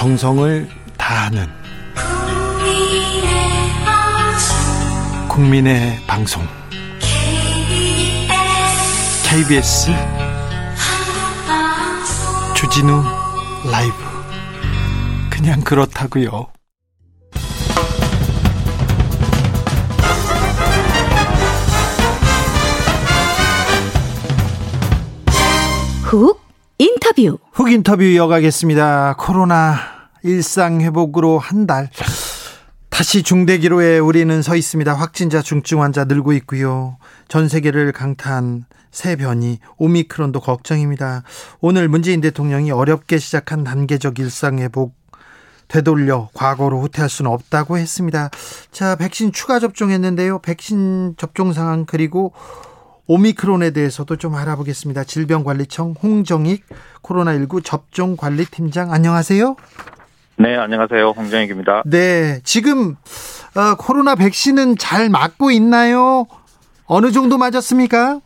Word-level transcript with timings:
정성을 0.00 0.66
다하는 0.96 1.46
국민의 5.28 5.98
방송 6.06 6.42
KBS 9.28 9.90
주진우 12.56 13.02
라이브 13.70 13.94
그냥 15.28 15.60
그렇다고요. 15.60 16.46
훅 26.04 26.40
인터뷰. 26.78 27.38
훅 27.52 27.70
인터뷰 27.72 28.02
이어가겠습니다. 28.02 29.16
코로나 29.18 29.99
일상 30.22 30.80
회복으로 30.80 31.38
한 31.38 31.66
달. 31.66 31.90
다시 32.88 33.22
중대기로에 33.22 33.98
우리는 33.98 34.42
서 34.42 34.56
있습니다. 34.56 34.92
확진자 34.92 35.40
중증 35.40 35.82
환자 35.82 36.04
늘고 36.04 36.32
있고요. 36.34 36.98
전 37.28 37.48
세계를 37.48 37.92
강타한 37.92 38.66
새 38.90 39.16
변이 39.16 39.58
오미크론도 39.78 40.40
걱정입니다. 40.40 41.22
오늘 41.60 41.88
문재인 41.88 42.20
대통령이 42.20 42.70
어렵게 42.70 43.18
시작한 43.18 43.64
단계적 43.64 44.18
일상 44.18 44.58
회복 44.58 44.94
되돌려 45.68 46.28
과거로 46.34 46.80
후퇴할 46.80 47.08
수는 47.08 47.30
없다고 47.30 47.78
했습니다. 47.78 48.28
자, 48.72 48.96
백신 48.96 49.32
추가 49.32 49.60
접종했는데요. 49.60 50.40
백신 50.40 51.14
접종 51.16 51.52
상황 51.52 51.86
그리고 51.86 52.32
오미크론에 53.06 53.70
대해서도 53.70 54.16
좀 54.16 54.34
알아보겠습니다. 54.34 55.04
질병관리청 55.04 55.94
홍정익 56.02 56.64
코로나19 57.02 57.64
접종관리팀장 57.64 58.92
안녕하세요. 58.92 59.56
네, 60.40 60.56
안녕하세요. 60.56 61.08
홍정익입니다. 61.10 61.82
네, 61.84 62.40
지금 62.44 62.92
어, 63.54 63.74
코로나 63.78 64.14
백신은 64.14 64.78
잘 64.78 65.10
맞고 65.10 65.50
있나요? 65.50 66.26
어느 66.86 67.10
정도 67.10 67.36
맞았습니까? 67.36 68.20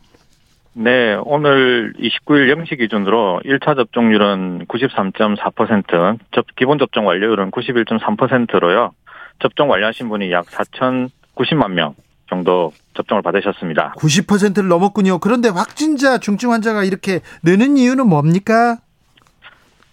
네, 0.71 1.17
오늘 1.25 1.91
29일 1.99 2.55
0시 2.55 2.79
기준으로 2.79 3.41
1차 3.43 3.75
접종률은 3.75 4.65
93.4%, 4.67 6.19
접, 6.31 6.45
기본 6.55 6.79
접종 6.79 7.05
완료율은 7.05 7.51
91.3%로요. 7.51 8.93
접종 9.41 9.69
완료하신 9.69 10.07
분이 10.07 10.31
약 10.31 10.45
4,090만 10.45 11.71
명 11.71 11.95
정도 12.29 12.71
접종을 12.93 13.23
받으셨습니다. 13.23 13.93
90%를 13.97 14.69
넘었군요. 14.69 15.19
그런데 15.19 15.49
확진자 15.49 16.17
중증 16.17 16.53
환자가 16.53 16.85
이렇게 16.85 17.19
느는 17.43 17.75
이유는 17.75 18.07
뭡니까? 18.07 18.77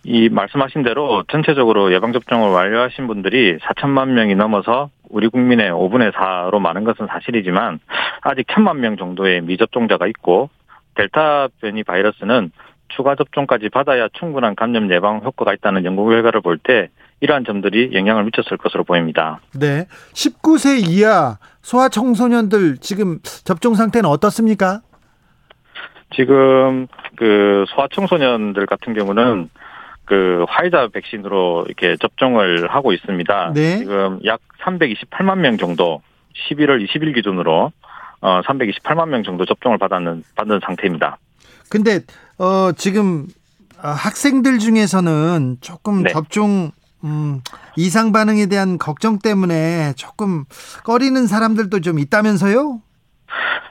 이 0.04 0.28
말씀하신 0.28 0.82
대로 0.82 1.22
전체적으로 1.30 1.92
예방접종을 1.92 2.50
완료하신 2.50 3.06
분들이 3.06 3.56
4천만 3.58 4.08
명이 4.08 4.34
넘어서 4.34 4.90
우리 5.08 5.28
국민의 5.28 5.70
5분의 5.70 6.12
4로 6.12 6.58
많은 6.58 6.84
것은 6.84 7.06
사실이지만 7.06 7.78
아직 8.22 8.46
1천만 8.46 8.78
명 8.78 8.96
정도의 8.96 9.42
미접종자가 9.42 10.06
있고 10.08 10.50
델타 10.96 11.48
변이 11.60 11.84
바이러스는 11.84 12.50
추가 12.88 13.14
접종까지 13.14 13.68
받아야 13.70 14.08
충분한 14.12 14.54
감염 14.54 14.90
예방 14.90 15.20
효과가 15.22 15.54
있다는 15.54 15.84
연구 15.84 16.08
결과를 16.08 16.40
볼 16.40 16.58
때 16.58 16.88
이러한 17.20 17.44
점들이 17.44 17.90
영향을 17.94 18.24
미쳤을 18.24 18.56
것으로 18.58 18.82
보입니다. 18.82 19.40
네. 19.54 19.86
19세 20.12 20.88
이하 20.88 21.38
소아청소년들 21.62 22.78
지금 22.78 23.20
접종 23.22 23.74
상태는 23.74 24.10
어떻습니까? 24.10 24.80
지금 26.14 26.88
그 27.16 27.64
소아청소년들 27.68 28.66
같은 28.66 28.92
경우는 28.92 29.48
그 30.12 30.44
화이자 30.46 30.88
백신으로 30.92 31.64
이렇게 31.66 31.96
접종을 31.96 32.68
하고 32.68 32.92
있습니다. 32.92 33.52
네. 33.54 33.78
지금 33.78 34.20
약 34.26 34.40
328만 34.62 35.38
명 35.38 35.56
정도 35.56 36.02
11월 36.50 36.86
20일 36.86 37.14
기준으로 37.14 37.72
어 38.20 38.40
328만 38.42 39.08
명 39.08 39.22
정도 39.22 39.46
접종을 39.46 39.78
받았는 39.78 40.22
받는 40.34 40.60
상태입니다. 40.66 41.16
근데 41.70 42.00
어 42.36 42.72
지금 42.76 43.26
어, 43.82 43.88
학생들 43.88 44.58
중에서는 44.58 45.56
조금 45.62 46.02
네. 46.02 46.12
접종 46.12 46.72
음, 47.04 47.40
이상 47.78 48.12
반응에 48.12 48.44
대한 48.44 48.76
걱정 48.76 49.18
때문에 49.18 49.94
조금 49.96 50.44
꺼리는 50.84 51.26
사람들도 51.26 51.80
좀 51.80 51.98
있다면서요? 51.98 52.82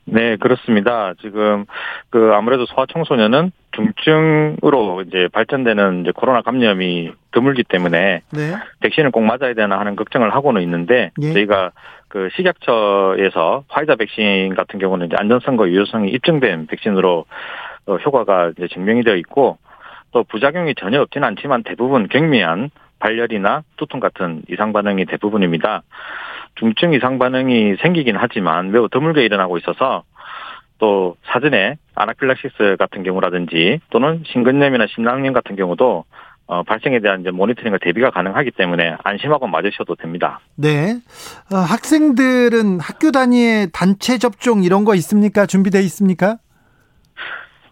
네, 0.05 0.35
그렇습니다. 0.37 1.13
지금 1.21 1.65
그 2.09 2.31
아무래도 2.33 2.65
소아청소년은 2.65 3.51
중증으로 3.71 5.03
이제 5.07 5.27
발전되는 5.31 6.01
이제 6.01 6.11
코로나 6.13 6.41
감염이 6.41 7.11
드물기 7.31 7.63
때문에 7.63 8.21
네. 8.31 8.55
백신을 8.81 9.11
꼭 9.11 9.21
맞아야 9.21 9.53
되나 9.53 9.79
하는 9.79 9.95
걱정을 9.95 10.33
하고는 10.33 10.61
있는데 10.63 11.11
예. 11.21 11.33
저희가 11.33 11.71
그 12.09 12.29
식약처에서 12.35 13.63
화이자 13.69 13.95
백신 13.95 14.55
같은 14.55 14.79
경우는 14.79 15.07
이제 15.07 15.15
안전성과 15.17 15.69
유효성이 15.69 16.11
입증된 16.11 16.67
백신으로 16.67 17.25
어, 17.85 17.95
효과가 17.95 18.51
이제 18.57 18.67
증명이 18.67 19.03
되어 19.03 19.15
있고 19.15 19.57
또 20.11 20.23
부작용이 20.25 20.75
전혀 20.75 21.01
없지는 21.01 21.27
않지만 21.29 21.63
대부분 21.63 22.09
경미한 22.09 22.69
발열이나 22.99 23.63
두통 23.77 23.99
같은 23.99 24.43
이상 24.49 24.73
반응이 24.73 25.05
대부분입니다. 25.05 25.83
중증 26.55 26.93
이상 26.93 27.19
반응이 27.19 27.77
생기긴 27.81 28.15
하지만 28.17 28.71
매우 28.71 28.89
드물게 28.89 29.23
일어나고 29.23 29.57
있어서 29.57 30.03
또 30.77 31.15
사전에 31.25 31.77
아나필락시스 31.95 32.77
같은 32.79 33.03
경우라든지 33.03 33.79
또는 33.91 34.23
심근염이나 34.25 34.87
심낭염 34.87 35.33
같은 35.33 35.55
경우도 35.55 36.05
어, 36.47 36.63
발생에 36.63 36.99
대한 36.99 37.21
이제 37.21 37.31
모니터링과 37.31 37.77
대비가 37.81 38.09
가능하기 38.09 38.51
때문에 38.51 38.97
안심하고 39.03 39.47
맞으셔도 39.47 39.95
됩니다. 39.95 40.41
네. 40.57 40.97
어, 41.49 41.55
학생들은 41.55 42.79
학교 42.81 43.11
단위의 43.11 43.69
단체 43.71 44.17
접종 44.17 44.63
이런 44.63 44.83
거 44.83 44.93
있습니까? 44.95 45.45
준비돼 45.45 45.79
있습니까? 45.83 46.37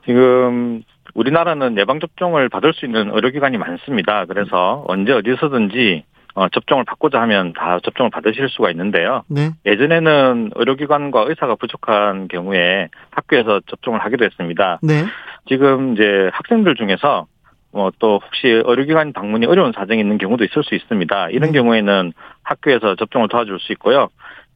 지금 0.06 0.84
우리나라는 1.14 1.78
예방 1.78 2.00
접종을 2.00 2.48
받을 2.48 2.74
수 2.74 2.86
있는 2.86 3.12
의료기관이 3.14 3.58
많습니다. 3.58 4.26
그래서 4.26 4.86
언제 4.88 5.12
어디서든지 5.12 6.06
어, 6.40 6.48
접종을 6.48 6.86
받고자 6.86 7.20
하면 7.24 7.52
다 7.52 7.80
접종을 7.84 8.10
받으실 8.12 8.48
수가 8.48 8.72
있는데요. 8.72 9.24
네. 9.28 9.52
예전에는 9.66 10.52
의료기관과 10.56 11.26
의사가 11.28 11.56
부족한 11.56 12.30
경우에 12.30 12.88
학교에서 13.12 13.60
접종을 13.68 14.00
하기도 14.00 14.24
했습니다. 14.24 14.80
네. 14.82 15.04
지금 15.50 15.94
이제 15.94 16.30
학생들 16.32 16.76
중에서 16.76 17.28
뭐또 17.74 18.22
혹시 18.24 18.48
의료기관 18.48 19.12
방문이 19.12 19.48
어려운 19.48 19.74
사정이 19.74 20.00
있는 20.00 20.18
경우도 20.18 20.46
있을 20.46 20.64
수 20.64 20.76
있습니다. 20.76 21.30
이런 21.32 21.52
네. 21.52 21.60
경우에는 21.60 22.14
학교에서 22.44 22.96
접종을 22.96 23.28
도와줄 23.28 23.60
수 23.60 23.74
있고요. 23.74 24.08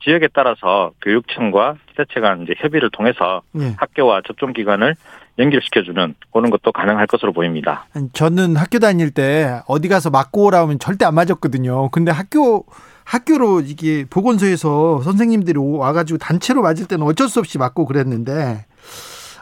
지역에 0.05 0.29
따라서 0.33 0.91
교육청과 1.01 1.75
지자체 1.89 2.21
간 2.21 2.43
이제 2.43 2.53
협의를 2.59 2.91
통해서 2.91 3.41
네. 3.51 3.73
학교와 3.77 4.21
접종 4.25 4.53
기관을 4.53 4.95
연결시켜주는 5.39 6.15
그런 6.31 6.49
것도 6.51 6.71
가능할 6.71 7.07
것으로 7.07 7.33
보입니다. 7.33 7.85
저는 8.13 8.55
학교 8.55 8.79
다닐 8.79 9.11
때 9.11 9.61
어디 9.67 9.87
가서 9.87 10.09
맞고 10.09 10.45
오라면 10.45 10.79
절대 10.79 11.05
안 11.05 11.15
맞았거든요. 11.15 11.89
근데 11.89 12.11
학교 12.11 12.65
학교로 13.05 13.61
이게 13.61 14.05
보건소에서 14.09 15.01
선생님들이 15.01 15.57
오- 15.57 15.77
와가지고 15.77 16.19
단체로 16.19 16.61
맞을 16.61 16.85
때는 16.87 17.05
어쩔 17.05 17.27
수 17.27 17.39
없이 17.39 17.57
맞고 17.57 17.85
그랬는데 17.85 18.65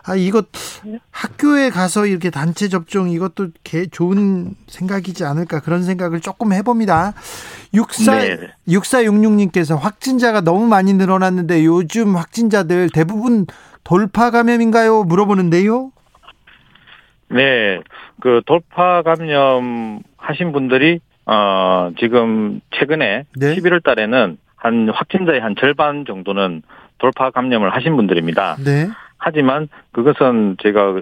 아 0.04 0.16
이것 0.16 0.48
학교에 1.12 1.70
가서 1.70 2.08
이렇게 2.08 2.32
단체 2.32 2.70
접종 2.70 3.10
이것도 3.12 3.50
개 3.64 3.86
좋은 3.86 4.56
생각이지 4.68 5.26
않을까 5.26 5.60
그런 5.60 5.84
생각을 5.84 6.22
조금 6.22 6.54
해봅니다. 6.54 7.14
육사 7.76 8.18
네. 8.18 8.38
육사육육님께서 8.68 9.76
확진자가 9.76 10.42
너무 10.42 10.66
많이 10.66 10.94
늘어났는데 10.94 11.66
요즘 11.66 12.16
확진자들 12.16 12.90
대부분 12.90 13.46
돌파 13.84 14.32
감염인가요? 14.32 15.04
물어보는데요. 15.04 15.92
네, 17.30 17.80
그 18.20 18.42
돌파 18.46 19.02
감염 19.04 20.02
하신 20.18 20.52
분들이 20.52 21.00
어 21.26 21.92
지금 22.00 22.62
최근에 22.72 23.26
네. 23.38 23.56
11월 23.56 23.84
달에는 23.84 24.38
한 24.56 24.90
확진자의 24.94 25.40
한 25.40 25.56
절반 25.60 26.06
정도는 26.06 26.62
돌파 26.98 27.32
감염을 27.32 27.74
하신 27.74 27.96
분들입니다. 27.96 28.58
네. 28.64 28.90
하지만 29.18 29.70
그것은 29.92 30.58
제가 30.62 31.00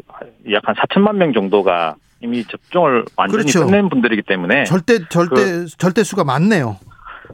약 0.51 0.61
한 0.65 0.75
4천만 0.75 1.15
명 1.15 1.33
정도가 1.33 1.95
이미 2.21 2.43
접종을 2.43 3.05
완전히 3.15 3.43
그렇죠. 3.43 3.65
끝낸 3.65 3.89
분들이기 3.89 4.21
때문에 4.23 4.65
절대 4.65 4.99
절대 5.09 5.65
절대 5.77 6.03
수가 6.03 6.23
많네요. 6.25 6.77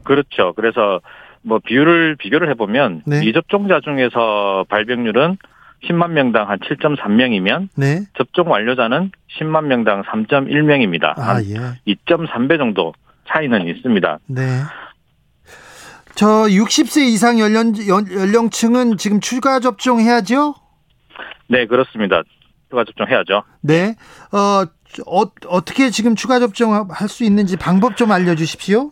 그렇죠. 0.03 0.53
그래서 0.56 1.01
뭐 1.45 1.59
비율을 1.59 2.15
비교를 2.18 2.50
해보면 2.51 3.03
네. 3.06 3.21
미접종자 3.21 3.80
중에서 3.81 4.65
발병률은 4.68 5.38
10만 5.88 6.12
명당 6.12 6.50
한 6.50 6.59
7.3명이면 6.59 7.69
네. 7.75 8.01
접종 8.18 8.50
완료자는 8.50 9.12
10만 9.39 9.65
명당 9.65 10.03
3.1명입니다. 10.03 11.18
아한 11.18 11.45
예. 11.45 11.94
2.3배 11.94 12.57
정도 12.57 12.94
차이는 13.27 13.68
있습니다. 13.68 14.19
네. 14.27 14.42
저 16.15 16.25
60세 16.25 17.06
이상 17.06 17.39
연령 17.39 17.74
연, 17.88 18.12
연령 18.12 18.50
층은 18.50 18.98
지금 18.98 19.19
추가 19.19 19.59
접종해야죠? 19.59 20.56
네, 21.48 21.68
그렇습니다. 21.68 22.24
추가 22.69 22.83
접종해야죠. 22.86 23.44
네. 23.62 23.95
어, 24.31 24.63
어 25.06 25.21
어떻게 25.48 25.91
지금 25.91 26.15
추가 26.15 26.39
접종할 26.39 27.07
수 27.09 27.24
있는지 27.24 27.57
방법 27.57 27.98
좀 27.98 28.12
알려 28.12 28.33
주십시오. 28.33 28.91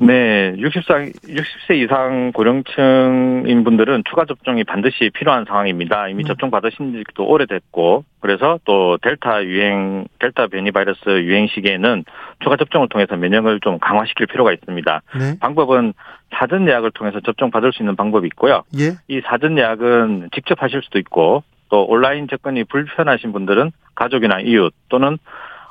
네, 0.00 0.54
60세, 0.56 1.14
60세 1.22 1.76
이상 1.76 2.32
고령층인 2.32 3.62
분들은 3.64 4.02
추가 4.08 4.24
접종이 4.24 4.64
반드시 4.64 5.10
필요한 5.14 5.44
상황입니다. 5.44 6.08
이미 6.08 6.24
음. 6.24 6.26
접종 6.26 6.50
받으신 6.50 7.04
지도 7.08 7.26
오래됐고, 7.26 8.04
그래서 8.20 8.58
또 8.64 8.98
델타 8.98 9.44
유행, 9.44 10.06
델타 10.18 10.48
변이 10.48 10.72
바이러스 10.72 11.00
유행 11.06 11.46
시기에는 11.46 12.04
추가 12.42 12.56
접종을 12.56 12.88
통해서 12.88 13.16
면역을 13.16 13.60
좀 13.60 13.78
강화시킬 13.78 14.26
필요가 14.26 14.52
있습니다. 14.52 15.02
네. 15.18 15.38
방법은 15.40 15.94
사전 16.34 16.66
예약을 16.66 16.90
통해서 16.92 17.20
접종 17.20 17.50
받을 17.50 17.72
수 17.72 17.82
있는 17.82 17.94
방법이 17.94 18.26
있고요. 18.28 18.64
예. 18.78 18.96
이 19.08 19.20
사전 19.24 19.56
예약은 19.56 20.30
직접 20.34 20.60
하실 20.62 20.82
수도 20.82 20.98
있고, 20.98 21.44
또 21.68 21.84
온라인 21.84 22.26
접근이 22.28 22.64
불편하신 22.64 23.32
분들은 23.32 23.70
가족이나 23.94 24.40
이웃 24.40 24.74
또는 24.88 25.18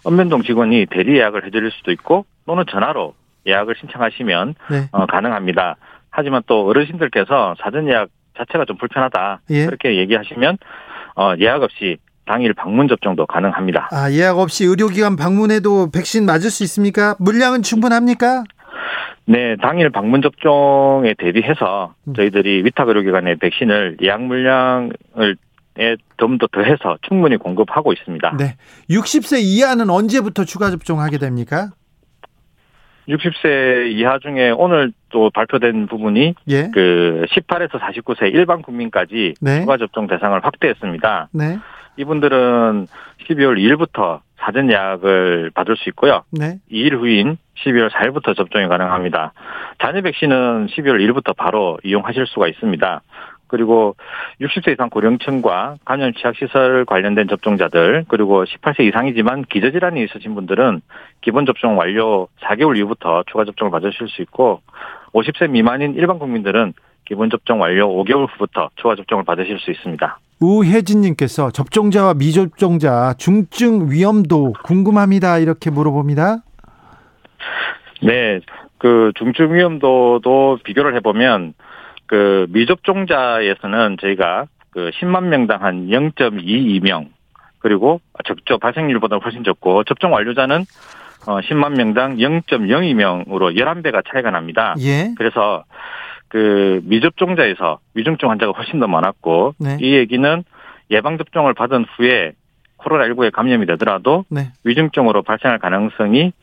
읍면동 0.07 0.43
직원이 0.43 0.85
대리 0.89 1.17
예약을 1.17 1.45
해드릴 1.45 1.71
수도 1.71 1.91
있고, 1.91 2.25
또는 2.45 2.63
전화로 2.69 3.13
예약을 3.45 3.75
신청하시면 3.79 4.55
네. 4.71 4.89
어, 4.91 5.05
가능합니다. 5.05 5.75
하지만 6.09 6.43
또 6.47 6.67
어르신들께서 6.67 7.55
사전 7.61 7.87
예약 7.87 8.09
자체가 8.37 8.65
좀 8.65 8.77
불편하다 8.77 9.41
예. 9.51 9.65
그렇게 9.65 9.97
얘기하시면 9.97 10.57
어, 11.15 11.33
예약 11.39 11.63
없이 11.63 11.97
당일 12.25 12.53
방문 12.53 12.87
접종도 12.87 13.25
가능합니다. 13.25 13.89
아 13.91 14.11
예약 14.11 14.39
없이 14.39 14.65
의료기관 14.65 15.17
방문해도 15.17 15.91
백신 15.91 16.25
맞을 16.25 16.49
수 16.49 16.63
있습니까? 16.63 17.15
물량은 17.19 17.63
충분합니까? 17.63 18.43
네, 19.25 19.55
당일 19.61 19.89
방문 19.89 20.21
접종에 20.21 21.13
대비해서 21.17 21.93
음. 22.07 22.13
저희들이 22.13 22.63
위탁 22.65 22.87
의료기관의 22.89 23.37
백신을 23.37 23.97
예약 24.01 24.21
물량을 24.21 24.91
좀더 26.17 26.47
더해서 26.47 26.97
충분히 27.01 27.37
공급하고 27.37 27.93
있습니다. 27.93 28.35
네. 28.37 28.55
60세 28.89 29.41
이하는 29.41 29.89
언제부터 29.89 30.45
추가 30.45 30.69
접종하게 30.69 31.17
됩니까? 31.17 31.71
60세 33.07 33.91
이하 33.91 34.19
중에 34.19 34.51
오늘 34.51 34.91
또 35.09 35.29
발표된 35.29 35.87
부분이 35.87 36.35
예. 36.47 36.69
그 36.73 37.25
18에서 37.29 37.79
49세 37.79 38.33
일반 38.33 38.61
국민까지 38.61 39.35
네. 39.41 39.59
추가 39.61 39.77
접종 39.77 40.07
대상을 40.07 40.39
확대했습니다. 40.43 41.29
네. 41.33 41.59
이분들은 41.97 42.87
12월 43.27 43.57
2일부터 43.57 44.21
사전 44.37 44.69
예약을 44.69 45.51
받을 45.53 45.77
수 45.77 45.89
있고요. 45.89 46.23
네. 46.31 46.59
2일 46.71 46.97
후인 46.99 47.37
12월 47.63 47.89
4일부터 47.91 48.35
접종이 48.35 48.67
가능합니다. 48.67 49.33
자녀 49.81 50.01
백신은 50.01 50.67
12월 50.67 50.99
1일부터 50.99 51.35
바로 51.35 51.77
이용하실 51.83 52.25
수가 52.27 52.47
있습니다. 52.47 53.01
그리고 53.53 53.95
60세 54.41 54.73
이상 54.73 54.89
고령층과 54.89 55.75
감염 55.85 56.11
취약 56.13 56.35
시설 56.35 56.85
관련된 56.85 57.27
접종자들 57.27 58.05
그리고 58.07 58.45
18세 58.45 58.79
이상이지만 58.79 59.43
기저질환이 59.43 60.03
있으신 60.05 60.33
분들은 60.33 60.81
기본 61.21 61.45
접종 61.45 61.77
완료 61.77 62.27
4개월 62.41 62.75
이후부터 62.77 63.25
추가 63.27 63.45
접종을 63.45 63.69
받으실 63.69 64.07
수 64.07 64.23
있고 64.23 64.61
50세 65.13 65.51
미만인 65.51 65.93
일반 65.93 66.17
국민들은 66.17 66.73
기본 67.05 67.29
접종 67.29 67.61
완료 67.61 67.87
5개월 67.89 68.27
후부터 68.27 68.71
추가 68.75 68.95
접종을 68.95 69.23
받으실 69.23 69.59
수 69.59 69.69
있습니다. 69.69 70.17
우혜진님께서 70.39 71.51
접종자와 71.51 72.15
미접종자 72.15 73.13
중증 73.19 73.91
위험도 73.91 74.53
궁금합니다. 74.63 75.37
이렇게 75.37 75.69
물어봅니다. 75.69 76.37
네, 78.01 78.39
그 78.79 79.11
중증 79.13 79.53
위험도도 79.53 80.57
비교를 80.63 80.95
해보면 80.95 81.53
그 82.05 82.47
미접종자에서는 82.49 83.97
저희가 84.01 84.45
그 84.71 84.91
10만 84.99 85.25
명당 85.25 85.63
한 85.63 85.87
0.22명 85.87 87.09
그리고 87.59 88.01
접종 88.25 88.59
발생률보다 88.59 89.17
훨씬 89.17 89.43
적고 89.43 89.83
접종 89.85 90.13
완료자는 90.13 90.65
어 91.27 91.39
10만 91.39 91.77
명당 91.77 92.17
0.02명으로 92.17 93.55
11배가 93.57 94.03
차이가 94.11 94.31
납니다. 94.31 94.75
예. 94.79 95.13
그래서 95.17 95.63
그 96.27 96.81
미접종자에서 96.83 97.79
위중증 97.93 98.29
환자가 98.29 98.51
훨씬 98.53 98.79
더 98.79 98.87
많았고 98.87 99.55
네. 99.59 99.77
이 99.79 99.93
얘기는 99.93 100.43
예방 100.91 101.17
접종을 101.17 101.53
받은 101.53 101.85
후에 101.95 102.33
코로나19에 102.79 103.31
감염이 103.31 103.65
되더라도 103.67 104.25
네. 104.29 104.51
위중증으로 104.63 105.21
발생할 105.23 105.59
가능성이 105.59 106.33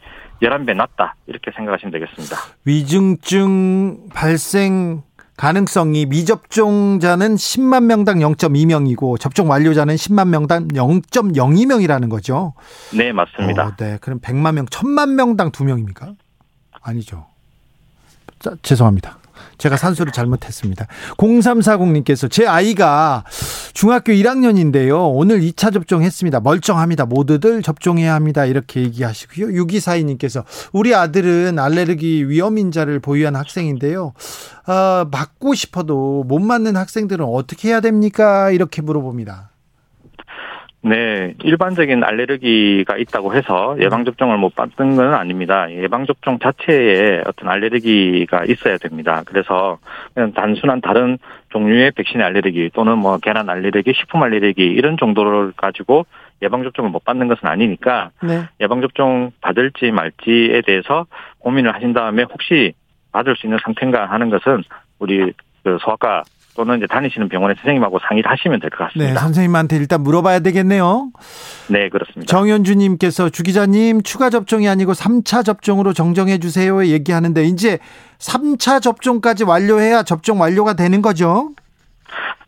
11배 0.43 0.75
낮다. 0.75 1.17
이렇게 1.27 1.51
생각하시면 1.55 1.93
되겠습니다. 1.93 2.37
위중증 2.65 4.09
발생 4.15 5.03
가능성이 5.41 6.05
미접종자는 6.05 7.37
10만 7.37 7.85
명당 7.85 8.19
0.2명이고 8.19 9.19
접종 9.19 9.49
완료자는 9.49 9.95
10만 9.95 10.29
명당 10.29 10.69
0.02명이라는 10.69 12.11
거죠. 12.11 12.53
네, 12.93 13.11
맞습니다. 13.11 13.69
어, 13.69 13.73
네, 13.79 13.97
그럼 14.03 14.21
100만 14.21 14.53
명, 14.53 14.67
1000만 14.67 15.15
명당 15.15 15.51
2명입니까? 15.51 16.15
아니죠. 16.83 17.25
자, 18.39 18.55
죄송합니다. 18.61 19.17
제가 19.59 19.77
산수를 19.77 20.13
잘못했습니다. 20.13 20.87
0340님께서 21.17 22.31
제 22.31 22.47
아이가 22.47 23.25
중학교 23.73 24.13
1학년인데요. 24.13 25.11
오늘 25.15 25.41
2차 25.41 25.73
접종했습니다. 25.73 26.41
멀쩡합니다. 26.41 27.07
모두들 27.07 27.63
접종해야 27.63 28.15
합니다. 28.15 28.45
이렇게 28.45 28.81
얘기하시고요. 28.83 29.63
6242님께서 29.65 30.45
우리 30.73 30.95
아들은 30.95 31.59
알레르기 31.59 32.29
위험인자를 32.29 33.01
보유한 33.01 33.37
학생인데요. 33.37 34.13
어, 34.67 35.09
맞고 35.11 35.55
싶어도 35.55 36.25
못 36.25 36.39
맞는 36.39 36.77
학생들은 36.77 37.25
어떻게 37.25 37.69
해야 37.69 37.81
됩니까? 37.81 38.51
이렇게 38.51 38.83
물어봅니다. 38.83 39.50
네, 40.83 41.35
일반적인 41.43 42.03
알레르기가 42.03 42.97
있다고 42.97 43.35
해서 43.35 43.77
예방접종을 43.79 44.39
못 44.39 44.55
받는 44.55 44.97
건 44.97 45.13
아닙니다. 45.13 45.71
예방접종 45.71 46.39
자체에 46.39 47.23
어떤 47.27 47.51
알레르기가 47.51 48.45
있어야 48.47 48.79
됩니다. 48.79 49.23
그래서 49.27 49.79
그냥 50.15 50.33
단순한 50.33 50.81
다른 50.81 51.19
종류의 51.51 51.91
백신 51.91 52.23
알레르기 52.23 52.71
또는 52.73 52.97
뭐 52.97 53.19
계란 53.19 53.51
알레르기, 53.51 53.93
식품 53.95 54.23
알레르기 54.23 54.63
이런 54.63 54.97
정도를 54.97 55.53
가지고 55.55 56.07
예방접종을 56.41 56.91
못 56.91 57.05
받는 57.05 57.29
것은 57.29 57.47
아니니까 57.47 58.11
네. 58.23 58.45
예방접종 58.61 59.33
받을지 59.43 59.91
말지에 59.91 60.63
대해서 60.63 61.05
고민을 61.41 61.75
하신 61.75 61.93
다음에 61.93 62.23
혹시 62.23 62.73
받을 63.13 63.37
수 63.37 63.47
있는 63.47 63.59
상태인가 63.63 64.07
하는 64.07 64.31
것은 64.31 64.63
우리 64.99 65.33
그 65.63 65.77
소아과 65.83 66.23
또는 66.61 66.77
이제 66.77 66.87
다니시는 66.87 67.31
병원의 67.31 67.57
선생님하고 67.57 68.01
상의를 68.07 68.31
하시면 68.31 68.61
될 68.61 68.69
것 68.69 68.85
같습니다. 68.89 69.15
네, 69.15 69.19
선생님한테 69.19 69.77
일단 69.77 70.03
물어봐야 70.03 70.41
되겠네요. 70.41 71.11
네, 71.71 71.89
그렇습니다. 71.89 72.31
정현주님께서 72.31 73.31
주 73.31 73.43
기자님 73.43 74.03
추가 74.03 74.29
접종이 74.29 74.69
아니고 74.69 74.93
3차 74.93 75.43
접종으로 75.43 75.95
정정해 75.95 76.37
주세요 76.37 76.85
얘기하는데 76.85 77.43
이제 77.45 77.79
3차 78.19 78.83
접종까지 78.83 79.45
완료해야 79.45 80.03
접종 80.03 80.39
완료가 80.39 80.75
되는 80.75 81.01
거죠? 81.01 81.53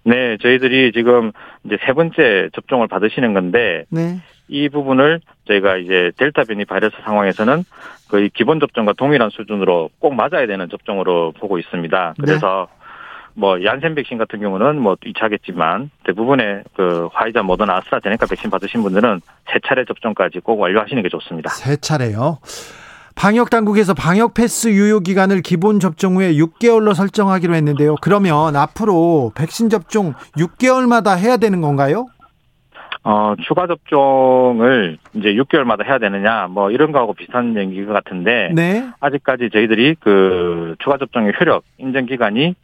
네, 0.04 0.36
저희들이 0.42 0.92
지금 0.92 1.32
이제 1.64 1.78
세 1.86 1.94
번째 1.94 2.50
접종을 2.54 2.88
받으시는 2.88 3.32
건데 3.32 3.86
네. 3.88 4.20
이 4.48 4.68
부분을 4.68 5.20
저희가 5.48 5.78
이제 5.78 6.12
델타 6.18 6.44
변이 6.44 6.66
바이러스 6.66 6.96
상황에서는 7.02 7.64
거의 8.10 8.28
기본 8.34 8.60
접종과 8.60 8.92
동일한 8.92 9.30
수준으로 9.30 9.88
꼭 10.00 10.14
맞아야 10.14 10.46
되는 10.46 10.68
접종으로 10.68 11.32
보고 11.40 11.58
있습니다. 11.58 12.14
네. 12.18 12.22
그래서 12.22 12.68
네. 12.70 12.81
뭐 13.34 13.62
얀센 13.64 13.94
백신 13.94 14.18
같은 14.18 14.40
경우는 14.40 14.80
뭐 14.80 14.96
2차겠지만 14.96 15.90
대부분의 16.04 16.64
그 16.76 17.08
화이자, 17.12 17.42
모더나, 17.42 17.76
아스트라제네카 17.76 18.26
백신 18.26 18.50
받으신 18.50 18.82
분들은 18.82 19.20
세 19.50 19.58
차례 19.66 19.84
접종까지 19.84 20.40
꼭 20.40 20.60
완료하시는 20.60 21.02
게 21.02 21.08
좋습니다. 21.08 21.50
세 21.50 21.76
차례요. 21.76 22.38
방역 23.14 23.50
당국에서 23.50 23.94
방역 23.94 24.34
패스 24.34 24.68
유효 24.68 25.00
기간을 25.00 25.42
기본 25.42 25.80
접종 25.80 26.16
후에 26.16 26.32
6개월로 26.32 26.94
설정하기로 26.94 27.54
했는데요. 27.54 27.96
그러면 28.00 28.56
앞으로 28.56 29.32
백신 29.34 29.68
접종 29.68 30.14
6개월마다 30.36 31.18
해야 31.18 31.36
되는 31.36 31.60
건가요? 31.60 32.06
어, 33.04 33.34
추가 33.46 33.66
접종을 33.66 34.96
이제 35.14 35.34
6개월마다 35.34 35.84
해야 35.84 35.98
되느냐, 35.98 36.46
뭐 36.48 36.70
이런 36.70 36.92
거하고 36.92 37.14
비슷한 37.14 37.56
얘기 37.56 37.84
같은데, 37.84 38.50
네. 38.54 38.88
아직까지 39.00 39.50
저희들이 39.52 39.96
그 39.98 40.76
추가 40.78 40.98
접종의 40.98 41.32
효력 41.38 41.64
인정 41.78 42.06
기간이 42.06 42.54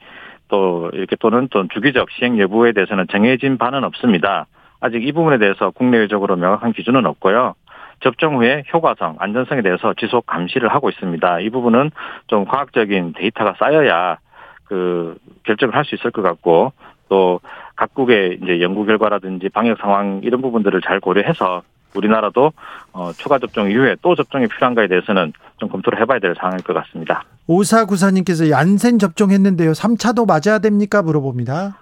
또 0.49 0.91
이렇게 0.93 1.17
또는 1.17 1.49
또 1.51 1.67
주기적 1.69 2.11
시행 2.11 2.39
여부에 2.39 2.73
대해서는 2.73 3.07
정해진 3.11 3.59
바는 3.59 3.85
없습니다. 3.85 4.47
아직 4.81 5.07
이 5.07 5.13
부분에 5.13 5.39
대해서 5.39 5.71
국내적으로 5.71 6.37
명확한 6.37 6.73
기준은 6.73 7.07
없고요. 7.07 7.55
접종 8.01 8.37
후에 8.37 8.63
효과성, 8.73 9.17
안전성에 9.19 9.63
대해서 9.63 9.93
지속 9.95 10.25
감시를 10.27 10.69
하고 10.69 10.89
있습니다. 10.89 11.41
이 11.41 11.51
부분은 11.51 11.91
좀 12.29 12.45
과학적인 12.45 13.15
데이터가 13.15 13.55
쌓여야 13.59 14.19
그 14.65 15.17
결정을 15.45 15.75
할 15.75 15.85
수 15.85 15.95
있을 15.95 16.11
것 16.11 16.23
같고 16.23 16.73
또 17.09 17.41
각국의 17.77 18.39
이제 18.43 18.61
연구 18.61 18.85
결과라든지 18.85 19.49
방역 19.49 19.79
상황 19.79 20.21
이런 20.23 20.43
부분들을 20.43 20.81
잘 20.83 21.01
고려해서 21.01 21.63
우리나라도 21.95 22.53
어, 22.93 23.13
추가 23.17 23.39
접종 23.39 23.71
이후에 23.71 23.97
또 24.03 24.15
접종이 24.15 24.47
필요한가에 24.47 24.89
대해서는 24.89 25.33
좀 25.59 25.69
검토를 25.69 26.01
해봐야 26.01 26.19
될 26.19 26.35
상황일 26.39 26.63
것 26.65 26.75
같습니다. 26.75 27.25
오사구사님께서 27.47 28.51
얀센 28.51 28.99
접종했는데요. 28.99 29.73
3차도 29.73 30.27
맞아야 30.27 30.59
됩니까? 30.59 31.03
물어봅니다. 31.03 31.79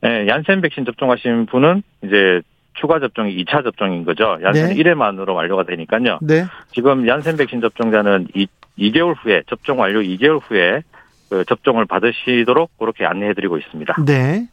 네, 0.00 0.26
얀센 0.26 0.60
백신 0.60 0.84
접종하신 0.84 1.46
분은 1.46 1.82
이제 2.02 2.40
추가 2.74 2.98
접종이 2.98 3.36
2차 3.44 3.62
접종인 3.62 4.04
거죠. 4.04 4.38
얀센 4.42 4.68
네. 4.68 4.74
1회만으로 4.74 5.34
완료가 5.34 5.64
되니까요. 5.64 6.18
네. 6.22 6.46
지금 6.72 7.06
얀센 7.06 7.36
백신 7.36 7.60
접종자는 7.60 8.28
2, 8.34 8.46
2개월 8.78 9.14
후에 9.22 9.42
접종 9.48 9.80
완료 9.80 10.00
2개월 10.00 10.40
후에 10.42 10.82
그 11.28 11.44
접종을 11.46 11.86
받으시도록 11.86 12.76
그렇게 12.78 13.06
안내해드리고 13.06 13.58
있습니다. 13.58 14.04
네. 14.04 14.48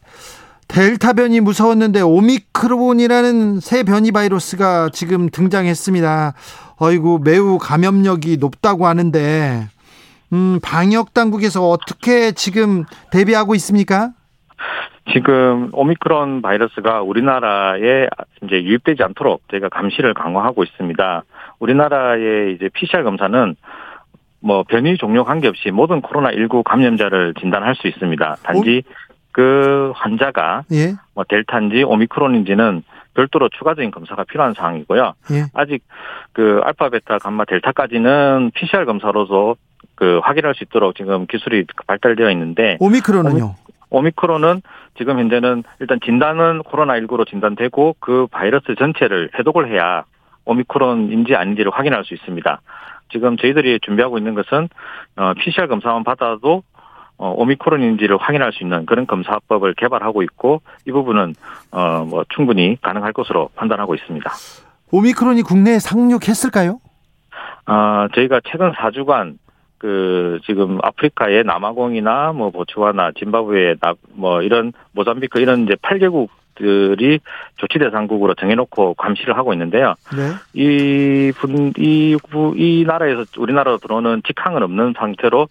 델타 0.69 1.13
변이 1.13 1.39
무서웠는데 1.39 2.01
오미크론이라는 2.01 3.59
새 3.59 3.83
변이 3.83 4.11
바이러스가 4.11 4.89
지금 4.93 5.29
등장했습니다. 5.29 6.33
어이구 6.79 7.21
매우 7.25 7.57
감염력이 7.57 8.37
높다고 8.37 8.85
하는데 8.85 9.67
음, 10.31 10.59
방역 10.63 11.15
당국에서 11.15 11.67
어떻게 11.67 12.31
지금 12.31 12.83
대비하고 13.11 13.55
있습니까? 13.55 14.11
지금 15.11 15.69
오미크론 15.73 16.43
바이러스가 16.43 17.01
우리나라에 17.01 18.07
이제 18.43 18.63
유입되지 18.63 19.01
않도록 19.01 19.41
저희가 19.49 19.69
감시를 19.69 20.13
강화하고 20.13 20.63
있습니다. 20.63 21.23
우리나라의 21.57 22.53
이제 22.53 22.69
PCR 22.75 23.03
검사는 23.03 23.55
뭐 24.39 24.63
변이 24.63 24.97
종류 24.97 25.23
관계없이 25.23 25.71
모든 25.71 26.01
코로나 26.01 26.31
19 26.31 26.61
감염자를 26.61 27.33
진단할 27.39 27.73
수 27.73 27.87
있습니다. 27.87 28.37
단지 28.43 28.83
그 29.31 29.91
환자가 29.95 30.63
예. 30.71 30.93
뭐 31.13 31.23
델타인지 31.27 31.83
오미크론인지는 31.83 32.83
별도로 33.13 33.49
추가적인 33.49 33.91
검사가 33.91 34.23
필요한 34.23 34.53
상황이고요. 34.53 35.13
예. 35.31 35.45
아직 35.53 35.83
그 36.33 36.61
알파, 36.63 36.89
베타, 36.89 37.17
감마, 37.17 37.45
델타까지는 37.45 38.51
PCR 38.55 38.85
검사로서 38.85 39.55
그 39.95 40.19
확인할 40.23 40.55
수 40.55 40.63
있도록 40.63 40.95
지금 40.95 41.25
기술이 41.27 41.65
발달되어 41.87 42.31
있는데 42.31 42.77
오미크론은요? 42.79 43.55
오미크론은 43.89 44.61
지금 44.97 45.19
현재는 45.19 45.63
일단 45.79 45.99
진단은 46.03 46.61
코로나19로 46.63 47.27
진단되고 47.27 47.95
그 47.99 48.27
바이러스 48.31 48.75
전체를 48.77 49.31
해독을 49.37 49.69
해야 49.69 50.05
오미크론인지 50.45 51.35
아닌지를 51.35 51.71
확인할 51.71 52.05
수 52.05 52.13
있습니다. 52.13 52.61
지금 53.11 53.37
저희들이 53.37 53.79
준비하고 53.81 54.17
있는 54.17 54.35
것은 54.35 54.69
어, 55.15 55.33
PCR 55.33 55.67
검사만 55.67 56.03
받아도 56.03 56.63
어, 57.19 57.33
오미크론인지를 57.35 58.17
확인할 58.17 58.53
수 58.53 58.63
있는 58.63 58.85
그런 58.85 59.05
검사법을 59.05 59.73
개발하고 59.75 60.23
있고 60.23 60.61
이 60.87 60.91
부분은 60.91 61.35
어, 61.71 62.05
뭐 62.09 62.23
충분히 62.33 62.77
가능할 62.81 63.11
것으로 63.13 63.49
판단하고 63.55 63.93
있습니다. 63.93 64.31
오미크론이 64.91 65.41
국내에 65.43 65.79
상륙했을까요? 65.79 66.79
아, 67.65 68.07
저희가 68.15 68.39
최근 68.49 68.71
4주간 68.71 69.37
그 69.77 70.39
지금 70.45 70.79
아프리카의 70.81 71.43
남아공이나 71.43 72.31
뭐 72.33 72.51
보츠와나 72.51 73.11
짐바브웨 73.17 73.75
나- 73.81 73.93
뭐 74.13 74.41
이런 74.41 74.71
모잠비크 74.93 75.39
이런 75.39 75.63
이제 75.65 75.75
8개국 75.75 76.29
들이 76.55 77.19
조치 77.55 77.79
대상국으로 77.79 78.33
정해놓고 78.33 78.95
감시를 78.95 79.37
하고 79.37 79.53
있는데요. 79.53 79.95
네. 80.13 80.33
이분이이 80.53 82.17
이 82.57 82.83
나라에서 82.85 83.23
우리나라로 83.37 83.77
들어오는 83.77 84.21
직항은 84.27 84.63
없는 84.63 84.93
상태로 84.97 85.47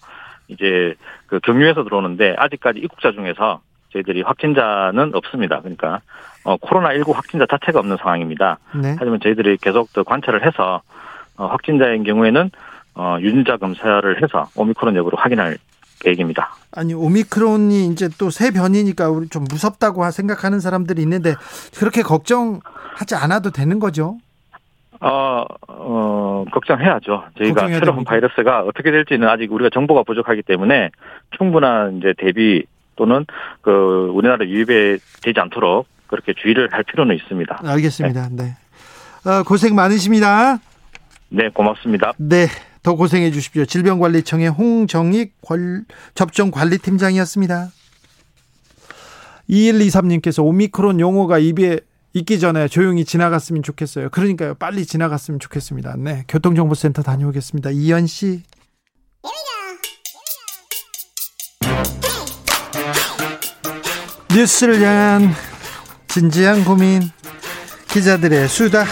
이제 0.48 0.94
그 1.26 1.40
경유해서 1.40 1.84
들어오는데 1.84 2.34
아직까지 2.38 2.80
입국자 2.80 3.12
중에서 3.12 3.60
저희들이 3.92 4.22
확진자는 4.22 5.14
없습니다. 5.14 5.60
그러니까 5.60 6.00
어 6.44 6.56
코로나 6.56 6.92
19 6.94 7.12
확진자 7.12 7.46
자체가 7.46 7.78
없는 7.78 7.96
상황입니다. 7.98 8.58
네. 8.74 8.96
하지만 8.98 9.20
저희들이 9.20 9.56
계속 9.58 9.92
더 9.92 10.02
관찰을 10.02 10.46
해서 10.46 10.82
어, 11.36 11.46
확진자인 11.46 12.02
경우에는 12.04 12.50
어, 12.94 13.16
유전자 13.20 13.56
검사를 13.56 14.22
해서 14.22 14.48
오미크론 14.56 14.96
여부를 14.96 15.18
확인할 15.18 15.56
계획입니다. 16.00 16.54
아니 16.72 16.94
오미크론이 16.94 17.86
이제 17.88 18.08
또 18.18 18.30
새 18.30 18.50
변이니까 18.50 19.08
우리 19.10 19.28
좀 19.28 19.44
무섭다고 19.50 20.08
생각하는 20.10 20.60
사람들이 20.60 21.02
있는데 21.02 21.34
그렇게 21.78 22.02
걱정하지 22.02 23.14
않아도 23.14 23.50
되는 23.50 23.78
거죠. 23.78 24.18
어, 25.00 25.44
어, 25.68 26.44
걱정해야죠. 26.52 27.24
저희가 27.38 27.68
새로운 27.68 27.80
됩니까? 27.84 28.02
바이러스가 28.10 28.62
어떻게 28.62 28.90
될지는 28.90 29.28
아직 29.28 29.52
우리가 29.52 29.70
정보가 29.72 30.02
부족하기 30.02 30.42
때문에 30.42 30.90
충분한 31.36 31.98
이제 31.98 32.14
대비 32.18 32.64
또는 32.96 33.24
그 33.60 34.10
우리나라 34.12 34.44
유입에 34.44 34.98
되지 35.22 35.38
않도록 35.40 35.86
그렇게 36.08 36.32
주의를 36.34 36.68
할 36.72 36.82
필요는 36.84 37.14
있습니다. 37.16 37.60
알겠습니다. 37.64 38.28
네. 38.32 38.56
어, 39.24 39.42
고생 39.44 39.74
많으십니다. 39.74 40.58
네, 41.28 41.48
고맙습니다. 41.50 42.12
네. 42.16 42.46
더 42.82 42.94
고생해 42.94 43.30
주십시오. 43.30 43.64
질병관리청의 43.66 44.48
홍정익 44.48 45.34
관- 45.42 45.84
접종관리팀장이었습니다. 46.14 47.68
2123님께서 49.50 50.44
오미크론 50.44 51.00
용어가 51.00 51.38
입에 51.38 51.80
있기 52.18 52.38
전에 52.38 52.68
조용히 52.68 53.04
지나갔으면 53.04 53.62
좋겠어요. 53.62 54.10
그러니까요. 54.10 54.54
빨리 54.54 54.84
지나갔으면 54.86 55.40
좋겠습니다. 55.40 55.96
네. 55.98 56.24
교통정보센터 56.28 57.02
다녀오겠습니다. 57.02 57.70
이현 57.70 58.06
씨. 58.06 58.42
뉴스를 64.30 64.82
향한 64.82 65.32
진지한 66.06 66.64
고민 66.64 67.02
기자들의 67.88 68.48
수다 68.48 68.84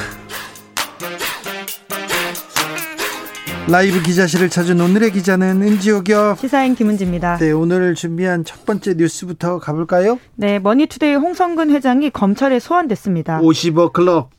라이브 3.69 4.01
기자실을 4.01 4.49
찾은 4.49 4.81
오늘의 4.81 5.11
기자는 5.11 5.61
은지옥이요. 5.61 6.37
시사인 6.39 6.77
김은지입니다. 6.77 7.39
네, 7.39 7.51
오늘 7.51 7.97
준비한 7.97 8.45
첫 8.45 8.65
번째 8.65 8.95
뉴스부터 8.95 9.59
가볼까요? 9.59 10.21
네, 10.37 10.61
머니투데이 10.61 11.17
홍선근 11.17 11.71
회장이 11.71 12.11
검찰에 12.11 12.61
소환됐습니다. 12.61 13.41
50억 13.41 13.93
클럽 13.93 14.31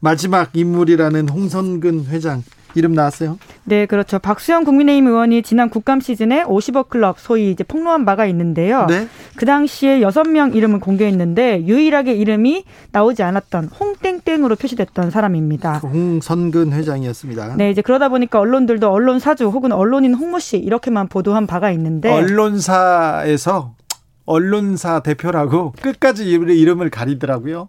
마지막 0.00 0.50
인물이라는 0.52 1.26
홍선근 1.30 2.06
회장 2.08 2.42
이름 2.76 2.92
나왔어요? 2.92 3.38
네, 3.64 3.86
그렇죠. 3.86 4.18
박수영 4.18 4.64
국민의힘 4.64 5.06
의원이 5.06 5.42
지난 5.42 5.70
국감 5.70 6.00
시즌에 6.00 6.44
50억 6.44 6.88
클럽 6.88 7.18
소위 7.18 7.50
이제 7.50 7.64
폭로한 7.64 8.04
바가 8.04 8.26
있는데요. 8.26 8.86
네. 8.86 9.08
그 9.36 9.46
당시에 9.46 10.02
여섯 10.02 10.26
명 10.28 10.52
이름을 10.52 10.80
공개했는데 10.80 11.64
유일하게 11.66 12.14
이름이 12.14 12.64
나오지 12.92 13.22
않았던 13.22 13.70
홍땡땡으로 13.78 14.56
표시됐던 14.56 15.10
사람입니다. 15.10 15.78
홍선근 15.78 16.72
회장이었습니다. 16.72 17.56
네, 17.56 17.70
이제 17.70 17.82
그러다 17.82 18.08
보니까 18.08 18.38
언론들도 18.38 18.90
언론 18.90 19.18
사주 19.18 19.46
혹은 19.46 19.72
언론인 19.72 20.14
홍모 20.14 20.38
씨 20.38 20.56
이렇게만 20.56 21.08
보도한 21.08 21.46
바가 21.46 21.70
있는데 21.72 22.10
언론사에서 22.10 23.74
언론사 24.26 25.00
대표라고 25.00 25.72
끝까지 25.80 26.28
이름을 26.28 26.90
가리더라고요. 26.90 27.68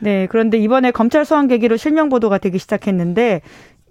네, 0.00 0.26
그런데 0.28 0.58
이번에 0.58 0.90
검찰 0.90 1.24
소환 1.24 1.46
계기로 1.46 1.76
실명 1.76 2.08
보도가 2.08 2.38
되기 2.38 2.58
시작했는데 2.58 3.40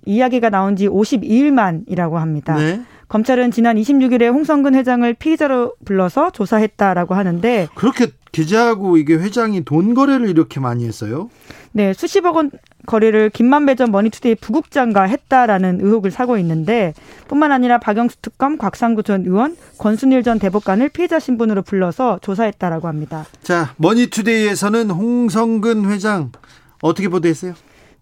이야기가 0.06 0.50
나온 0.50 0.76
지 0.76 0.88
52일 0.88 1.52
만이라고 1.52 2.18
합니다. 2.18 2.56
네. 2.56 2.82
검찰은 3.08 3.52
지난 3.52 3.76
26일에 3.76 4.32
홍선근 4.32 4.74
회장을 4.74 5.14
피의자로 5.16 5.74
불러서 5.84 6.30
조사했다라고 6.30 7.14
하는데 7.14 7.68
그렇게 7.76 8.08
기자하고 8.32 8.96
이게 8.96 9.16
회장이 9.16 9.66
돈 9.66 9.94
거래를 9.94 10.30
이렇게 10.30 10.62
많이 10.62 10.86
했어요? 10.88 11.30
네, 11.74 11.94
수십억 11.94 12.38
원 12.38 12.52
거래를 12.86 13.30
김만배 13.30 13.76
전 13.76 13.92
머니투데이 13.92 14.36
부국장과 14.36 15.04
했다라는 15.04 15.80
의혹을 15.82 16.12
사고 16.12 16.38
있는데 16.38 16.94
뿐만 17.28 17.52
아니라 17.52 17.80
박영수 17.80 18.18
특검, 18.22 18.58
곽상도 18.58 19.04
전 19.04 19.26
의원, 19.26 19.58
권순일 19.78 20.24
전 20.24 20.40
대법관을 20.40 20.90
피의자 20.90 21.20
신분으로 21.20 21.64
불러서 21.64 22.20
조사했다라고 22.22 22.88
합니다. 22.88 23.26
자, 23.44 23.74
머니투데이에서는 23.76 24.90
홍선근 24.90 25.92
회장 25.92 26.32
어떻게 26.82 27.10
보도했어요? 27.10 27.54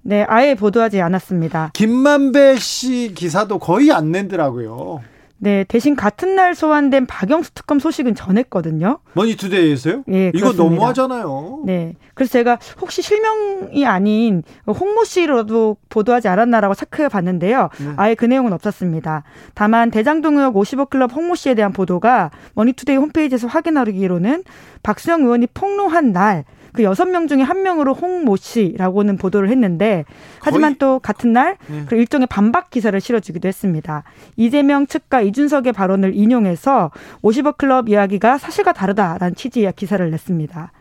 네, 0.02 0.26
아예 0.28 0.56
보도하지 0.56 1.02
않았습니다. 1.02 1.72
김만배 1.74 2.58
씨 2.58 3.14
기사도 3.14 3.60
거의 3.60 3.92
안 3.92 4.12
내더라고요. 4.12 5.02
네, 5.42 5.64
대신 5.70 5.96
같은 5.96 6.36
날 6.36 6.54
소환된 6.54 7.06
박영수 7.06 7.54
특검 7.54 7.80
소식은 7.80 8.14
전했거든요. 8.14 9.00
머니투데이에서요? 9.14 10.04
예, 10.12 10.28
이거 10.36 10.52
그렇습니다. 10.52 10.64
너무하잖아요. 10.64 11.64
네. 11.66 11.96
그래서 12.14 12.34
제가 12.34 12.60
혹시 12.82 13.02
실명이 13.02 13.86
아닌 13.86 14.44
홍모 14.68 15.06
씨로도 15.06 15.78
보도하지 15.88 16.28
않았나라고 16.28 16.76
체크해 16.76 17.08
봤는데요. 17.08 17.70
네. 17.80 17.94
아예 17.96 18.16
그 18.16 18.26
내용은 18.26 18.52
없었습니다. 18.52 19.24
다만 19.54 19.92
대장동 19.92 20.38
의혹 20.38 20.58
55 20.58 20.88
클럽 20.88 21.16
홍모 21.16 21.36
씨에 21.36 21.56
대한 21.56 21.72
보도가 21.72 22.32
머니투데이 22.56 22.98
홈페이지에서 22.98 23.48
확인하기로는 23.48 24.44
박수영 24.84 25.22
의원이 25.22 25.48
폭로한 25.54 26.12
날 26.12 26.44
그 26.74 26.84
여섯 26.84 27.06
명 27.06 27.28
중에 27.28 27.42
한 27.42 27.64
명으로 27.64 27.94
홍모 27.94 28.36
씨라고는 28.36 29.18
보도를 29.18 29.50
했는데 29.50 30.06
하지만 30.40 30.76
또 30.76 31.00
같은 31.00 31.34
날 31.34 31.58
네. 31.68 31.86
그 31.88 31.96
일종의 31.96 32.28
반박 32.28 32.70
기사를 32.70 33.00
실어주기도 33.00 33.48
했습니다. 33.48 34.04
이재명 34.36 34.88
측과 34.88 35.22
이준석의 35.22 35.74
발언을 35.74 36.16
인용해서 36.16 36.92
50억 37.22 37.58
클럽 37.58 37.90
이야기가 37.90 38.38
사실과 38.38 38.74
다르다라는 38.74 39.36
취지의 39.36 39.74
기사를 39.76 40.10
냈습니다. 40.10 40.72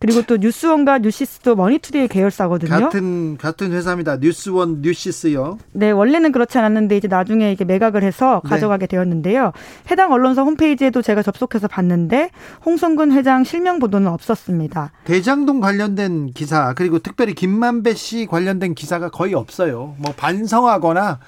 그리고 0.00 0.22
또 0.22 0.36
뉴스원과 0.36 0.98
뉴시스도 0.98 1.56
머니투데이 1.56 2.08
계열사거든요. 2.08 2.70
같은 2.70 3.36
같은 3.36 3.72
회사입니다. 3.72 4.16
뉴스원, 4.16 4.80
뉴시스요. 4.82 5.58
네, 5.72 5.90
원래는 5.90 6.32
그렇지 6.32 6.56
않았는데 6.58 6.96
이제 6.96 7.08
나중에 7.08 7.50
이게 7.52 7.64
매각을 7.64 8.02
해서 8.02 8.40
네. 8.44 8.50
가져가게 8.50 8.86
되었는데요. 8.86 9.52
해당 9.90 10.12
언론사 10.12 10.42
홈페이지에도 10.42 11.02
제가 11.02 11.22
접속해서 11.22 11.68
봤는데 11.68 12.30
홍선근 12.64 13.12
회장 13.12 13.44
실명 13.44 13.78
보도는 13.78 14.08
없었습니다. 14.08 14.92
대장동 15.04 15.60
관련된 15.60 16.32
기사 16.32 16.74
그리고 16.74 16.98
특별히 16.98 17.34
김만배 17.34 17.94
씨 17.94 18.26
관련된 18.26 18.74
기사가 18.74 19.10
거의 19.10 19.34
없어요. 19.34 19.96
뭐 19.98 20.12
반성하거나 20.16 21.18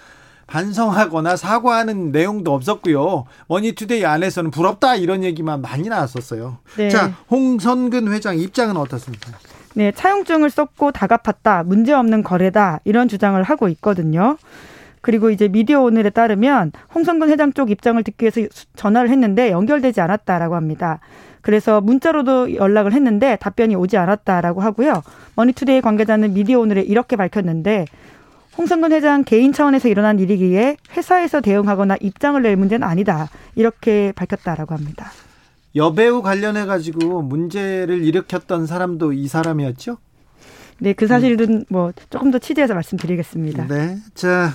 반성하거나 0.50 1.37
사과하는 1.37 2.11
내용도 2.11 2.52
없었고요. 2.54 3.25
머니투데이 3.49 4.04
안에서는 4.04 4.50
부럽다 4.50 4.97
이런 4.97 5.23
얘기만 5.23 5.62
많이 5.62 5.88
나왔었어요. 5.88 6.59
네. 6.76 6.90
자, 6.90 7.12
홍선근 7.30 8.12
회장 8.12 8.37
입장은 8.37 8.76
어떻습니까? 8.76 9.30
네, 9.75 9.92
차용증을 9.92 10.50
썼고 10.50 10.90
다 10.90 11.07
갚았다. 11.07 11.62
문제없는 11.62 12.25
거래다. 12.25 12.80
이런 12.85 13.07
주장을 13.07 13.40
하고 13.42 13.69
있거든요. 13.69 14.37
그리고 15.02 15.30
이제 15.30 15.47
미디어 15.49 15.80
오늘에 15.80 16.11
따르면 16.11 16.73
홍선근 16.94 17.30
회장 17.30 17.52
쪽 17.52 17.71
입장을 17.71 18.02
듣기 18.02 18.25
위해서 18.25 18.40
수- 18.52 18.66
전화를 18.75 19.09
했는데 19.09 19.50
연결되지 19.52 20.00
않았다라고 20.00 20.57
합니다. 20.57 20.99
그래서 21.42 21.80
문자로도 21.80 22.57
연락을 22.57 22.92
했는데 22.92 23.37
답변이 23.40 23.75
오지 23.76 23.97
않았다라고 23.97 24.61
하고요. 24.61 25.02
머니투데이 25.37 25.80
관계자는 25.80 26.35
미디어 26.35 26.59
오늘에 26.59 26.83
이렇게 26.83 27.16
밝혔는데 27.16 27.87
홍선근 28.60 28.92
회장 28.92 29.24
개인 29.24 29.54
차원에서 29.54 29.88
일어난 29.88 30.18
일이기에 30.18 30.76
회사에서 30.94 31.40
대응하거나 31.40 31.96
입장을 31.98 32.42
낼 32.42 32.56
문제는 32.56 32.86
아니다. 32.86 33.30
이렇게 33.54 34.12
밝혔다라고 34.14 34.74
합니다. 34.74 35.10
여배우 35.74 36.20
관련해 36.20 36.66
가지고 36.66 37.22
문제를 37.22 38.04
일으켰던 38.04 38.66
사람도 38.66 39.14
이 39.14 39.28
사람이었죠? 39.28 39.96
네, 40.78 40.92
그 40.92 41.06
사실은 41.06 41.64
뭐 41.70 41.92
조금 42.10 42.30
더 42.30 42.38
취재해서 42.38 42.74
말씀드리겠습니다. 42.74 43.66
네. 43.66 43.96
자, 44.12 44.50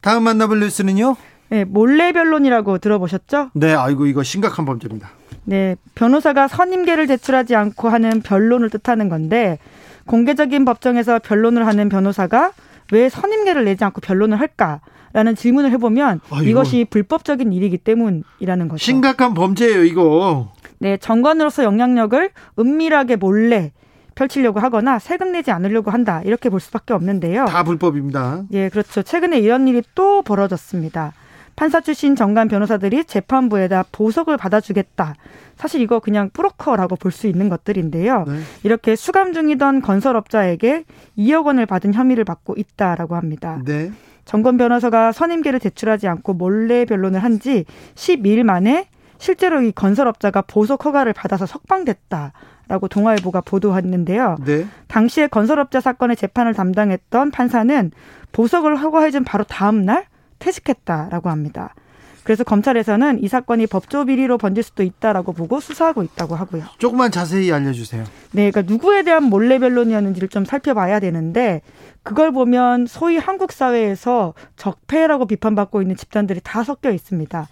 다음 0.00 0.22
만나볼 0.22 0.60
뉴스는요? 0.60 1.16
네, 1.50 1.64
몰래 1.64 2.10
변론이라고 2.12 2.78
들어보셨죠? 2.78 3.50
네, 3.52 3.74
아이고 3.74 4.06
이거 4.06 4.22
심각한 4.22 4.64
범죄입니다. 4.64 5.10
네, 5.44 5.76
변호사가 5.94 6.48
선임계를 6.48 7.06
제출하지 7.06 7.54
않고 7.54 7.90
하는 7.90 8.22
변론을 8.22 8.70
뜻하는 8.70 9.10
건데 9.10 9.58
공개적인 10.06 10.64
법정에서 10.64 11.18
변론을 11.18 11.66
하는 11.66 11.90
변호사가 11.90 12.52
왜 12.92 13.08
선임계를 13.08 13.64
내지 13.64 13.84
않고 13.84 14.00
변론을 14.00 14.38
할까라는 14.40 15.34
질문을 15.36 15.70
해보면 15.72 16.20
아, 16.30 16.42
이것이 16.42 16.86
불법적인 16.88 17.52
일이기 17.52 17.78
때문이라는 17.78 18.68
거죠. 18.68 18.78
심각한 18.78 19.34
범죄예요, 19.34 19.84
이거. 19.84 20.52
네, 20.78 20.96
정관으로서 20.96 21.64
영향력을 21.64 22.30
은밀하게 22.58 23.16
몰래 23.16 23.72
펼치려고 24.14 24.60
하거나 24.60 24.98
세금 24.98 25.32
내지 25.32 25.50
않으려고 25.50 25.90
한다 25.90 26.22
이렇게 26.24 26.48
볼 26.48 26.60
수밖에 26.60 26.94
없는데요. 26.94 27.46
다 27.46 27.64
불법입니다. 27.64 28.44
예, 28.52 28.68
그렇죠. 28.68 29.02
최근에 29.02 29.38
이런 29.40 29.66
일이 29.66 29.82
또 29.94 30.22
벌어졌습니다. 30.22 31.12
판사 31.56 31.80
출신 31.80 32.16
정관 32.16 32.48
변호사들이 32.48 33.04
재판부에다 33.04 33.84
보석을 33.92 34.36
받아주겠다. 34.36 35.14
사실 35.56 35.80
이거 35.80 36.00
그냥 36.00 36.30
뿌로커라고 36.32 36.96
볼 36.96 37.12
수 37.12 37.26
있는 37.28 37.48
것들인데요. 37.48 38.24
네. 38.26 38.40
이렇게 38.64 38.96
수감 38.96 39.32
중이던 39.32 39.82
건설업자에게 39.82 40.84
2억 41.16 41.46
원을 41.46 41.66
받은 41.66 41.94
혐의를 41.94 42.24
받고 42.24 42.54
있다라고 42.56 43.14
합니다. 43.14 43.60
네. 43.64 43.92
정권 44.24 44.56
변호사가 44.56 45.12
선임계를 45.12 45.60
제출하지 45.60 46.08
않고 46.08 46.34
몰래 46.34 46.84
변론을 46.84 47.22
한 47.22 47.38
지 47.38 47.64
12일 47.94 48.42
만에 48.42 48.88
실제로 49.18 49.62
이 49.62 49.70
건설업자가 49.70 50.42
보석 50.42 50.84
허가를 50.86 51.12
받아서 51.12 51.46
석방됐다 51.46 52.32
라고 52.66 52.88
동아일보가 52.88 53.42
보도했는데요. 53.42 54.36
네. 54.44 54.66
당시에 54.88 55.26
건설업자 55.28 55.80
사건의 55.80 56.16
재판을 56.16 56.54
담당했던 56.54 57.30
판사는 57.30 57.92
보석을 58.32 58.76
허가해준 58.76 59.22
바로 59.24 59.44
다음 59.44 59.84
날 59.84 60.06
퇴직했다라고 60.44 61.30
합니다. 61.30 61.74
그래서 62.22 62.42
검찰에서는 62.42 63.22
이 63.22 63.28
사건이 63.28 63.66
법조 63.66 64.06
비리로 64.06 64.38
번질 64.38 64.62
수도 64.62 64.82
있다라고 64.82 65.32
보고 65.32 65.60
수사하고 65.60 66.02
있다고 66.02 66.34
하고요. 66.34 66.64
조금만 66.78 67.10
자세히 67.10 67.52
알려주세요. 67.52 68.04
네, 68.32 68.50
그러니까 68.50 68.62
누구에 68.62 69.02
대한 69.02 69.24
몰래 69.24 69.58
변론이었는지를 69.58 70.28
좀 70.28 70.46
살펴봐야 70.46 71.00
되는데 71.00 71.60
그걸 72.02 72.32
보면 72.32 72.86
소위 72.86 73.18
한국 73.18 73.52
사회에서 73.52 74.32
적폐라고 74.56 75.26
비판받고 75.26 75.82
있는 75.82 75.96
집단들이 75.96 76.40
다 76.42 76.64
섞여 76.64 76.90
있습니다. 76.90 77.46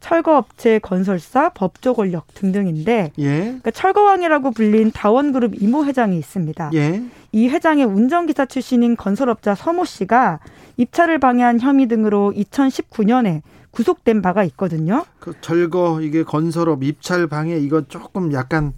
철거업체, 0.00 0.78
건설사, 0.80 1.48
법조 1.50 1.94
권력 1.94 2.32
등등인데 2.34 3.12
예. 3.18 3.38
그러니까 3.38 3.70
철거왕이라고 3.70 4.50
불린 4.50 4.92
다원그룹 4.92 5.60
이모 5.60 5.84
회장이 5.84 6.18
있습니다. 6.18 6.70
예. 6.74 7.02
이 7.36 7.48
회장의 7.48 7.84
운전기사 7.84 8.46
출신인 8.46 8.96
건설업자 8.96 9.54
서모 9.54 9.84
씨가 9.84 10.40
입찰을 10.78 11.18
방해한 11.18 11.60
혐의 11.60 11.86
등으로 11.86 12.32
2019년에 12.34 13.42
구속된 13.72 14.22
바가 14.22 14.42
있거든요. 14.44 15.04
그 15.20 15.34
절거 15.42 16.00
이게 16.00 16.22
건설업 16.22 16.82
입찰 16.82 17.26
방해 17.26 17.58
이거 17.58 17.82
조금 17.88 18.32
약간 18.32 18.72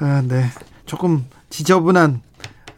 아, 0.00 0.24
네. 0.26 0.42
조금 0.86 1.24
지저분한 1.50 2.20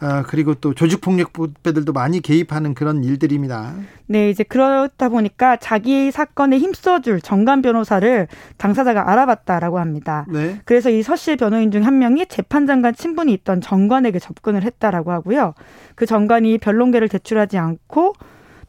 아, 0.00 0.22
그리고 0.26 0.54
또 0.54 0.74
조직폭력배들도 0.74 1.92
많이 1.92 2.20
개입하는 2.20 2.74
그런 2.74 3.02
일들입니다. 3.02 3.74
네, 4.06 4.30
이제 4.30 4.44
그렇다 4.44 5.08
보니까 5.08 5.56
자기 5.56 6.10
사건에 6.10 6.58
힘써줄 6.58 7.20
정관 7.20 7.62
변호사를 7.62 8.28
당사자가 8.58 9.10
알아봤다라고 9.10 9.78
합니다. 9.78 10.26
네. 10.28 10.60
그래서 10.64 10.90
이 10.90 11.02
서 11.02 11.16
씨의 11.16 11.36
변호인 11.36 11.70
중 11.70 11.82
한 11.86 11.98
명이 11.98 12.26
재판장관 12.26 12.94
친분이 12.94 13.32
있던 13.32 13.60
정관에게 13.60 14.18
접근을 14.18 14.62
했다라고 14.62 15.12
하고요. 15.12 15.54
그 15.94 16.04
정관이 16.06 16.58
변론계를 16.58 17.08
제출하지 17.08 17.58
않고 17.58 18.12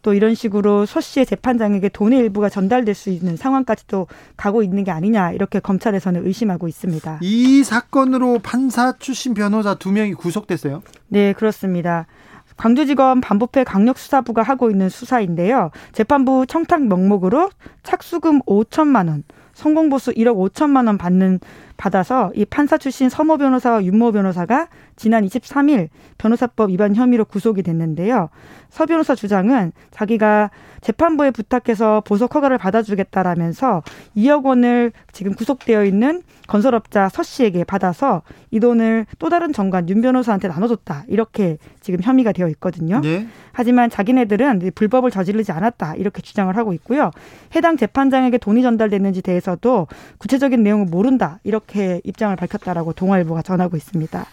또 0.08 0.14
이런 0.14 0.36
식으로 0.36 0.86
서 0.86 1.02
씨의 1.02 1.26
재판장에게 1.26 1.90
돈의 1.90 2.20
일부가 2.20 2.48
전달될 2.48 2.96
수 2.96 3.10
있는 3.10 3.36
상황까지 3.36 3.88
도 3.88 4.08
가고 4.38 4.64
있는 4.64 4.86
게 4.86 4.92
아니냐 4.92 5.34
이렇게 5.34 5.60
검찰에서는 5.60 6.26
의심하고 6.26 6.70
있습니다. 6.70 7.20
이 7.22 7.62
사건으로 7.66 8.40
판사 8.40 8.94
출신 9.00 9.34
변호사 9.34 9.76
두 9.76 9.92
명이 9.92 10.14
구속됐어요. 10.14 10.82
네, 11.10 11.34
그렇습니다. 11.34 12.08
광주지검 12.56 13.20
반부패 13.20 13.66
강력수사부가 13.66 14.44
하고 14.44 14.72
있는 14.72 14.88
수사인데요. 14.88 15.72
재판부 15.92 16.46
청탁 16.48 16.84
명목으로 16.84 17.50
착수금 17.84 18.44
5천만 18.44 19.10
원, 19.10 19.26
성공보수 19.58 20.12
1억 20.12 20.36
5천만 20.38 20.86
원 20.86 21.00
받는 21.00 21.40
받아서 21.78 22.32
이 22.36 22.46
판사 22.46 22.78
출신 22.78 23.10
서모 23.10 23.38
변호사와 23.38 23.84
윤모 23.84 24.12
변호사가 24.12 24.68
지난 24.96 25.26
23일 25.26 25.90
변호사법 26.20 26.70
위반 26.70 26.94
혐의로 26.94 27.26
구속이 27.26 27.64
됐는데요. 27.64 28.30
서 28.70 28.86
변호사 28.86 29.16
주장은 29.16 29.72
자기가 29.90 30.52
재판부에 30.82 31.32
부탁해서 31.32 32.02
보석 32.06 32.36
허가를 32.36 32.60
받아주겠다라면서 32.60 33.82
2억 34.16 34.46
원을 34.46 34.92
지금 35.12 35.34
구속되어 35.34 35.86
있는 35.86 36.22
건설업자 36.48 37.10
서 37.10 37.24
씨에게 37.24 37.64
받아서 37.64 38.24
이 38.52 38.60
돈을 38.60 39.06
또 39.20 39.30
다른 39.30 39.54
정관 39.54 39.88
윤 39.90 40.02
변호사한테 40.02 40.48
나눠줬다 40.48 41.04
이렇게 41.08 41.58
지금 41.82 42.02
혐의가 42.02 42.32
되어 42.32 42.48
있거든요. 42.50 43.02
네. 43.02 43.28
하지만 43.52 43.90
자기네들은 43.90 44.72
불법을 44.74 45.12
저지르지 45.12 45.52
않았다 45.52 45.96
이렇게 45.96 46.22
주장을 46.22 46.56
하고 46.56 46.74
있고요. 46.74 47.12
해당 47.56 47.78
재판장에게 47.78 48.38
돈이 48.38 48.62
전달됐는지 48.62 49.22
대해서도 49.22 49.88
구체적인 50.18 50.64
내용을 50.64 50.86
모른다 50.86 51.40
이렇게 51.44 52.02
입장을 52.04 52.36
밝혔다라고 52.36 52.94
동아일보가 52.94 53.42
전하고 53.42 53.78
있습니다. 53.78 54.26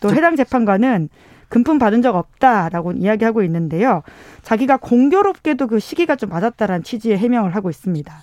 또 0.00 0.14
해당 0.14 0.36
재판관은 0.36 1.08
금품 1.48 1.78
받은 1.78 2.02
적 2.02 2.14
없다라고 2.14 2.92
이야기하고 2.92 3.42
있는데요. 3.42 4.02
자기가 4.42 4.76
공교롭게도 4.76 5.66
그 5.66 5.78
시기가 5.80 6.16
좀 6.16 6.28
맞았다라는 6.30 6.82
취지의 6.82 7.18
해명을 7.18 7.54
하고 7.54 7.70
있습니다. 7.70 8.20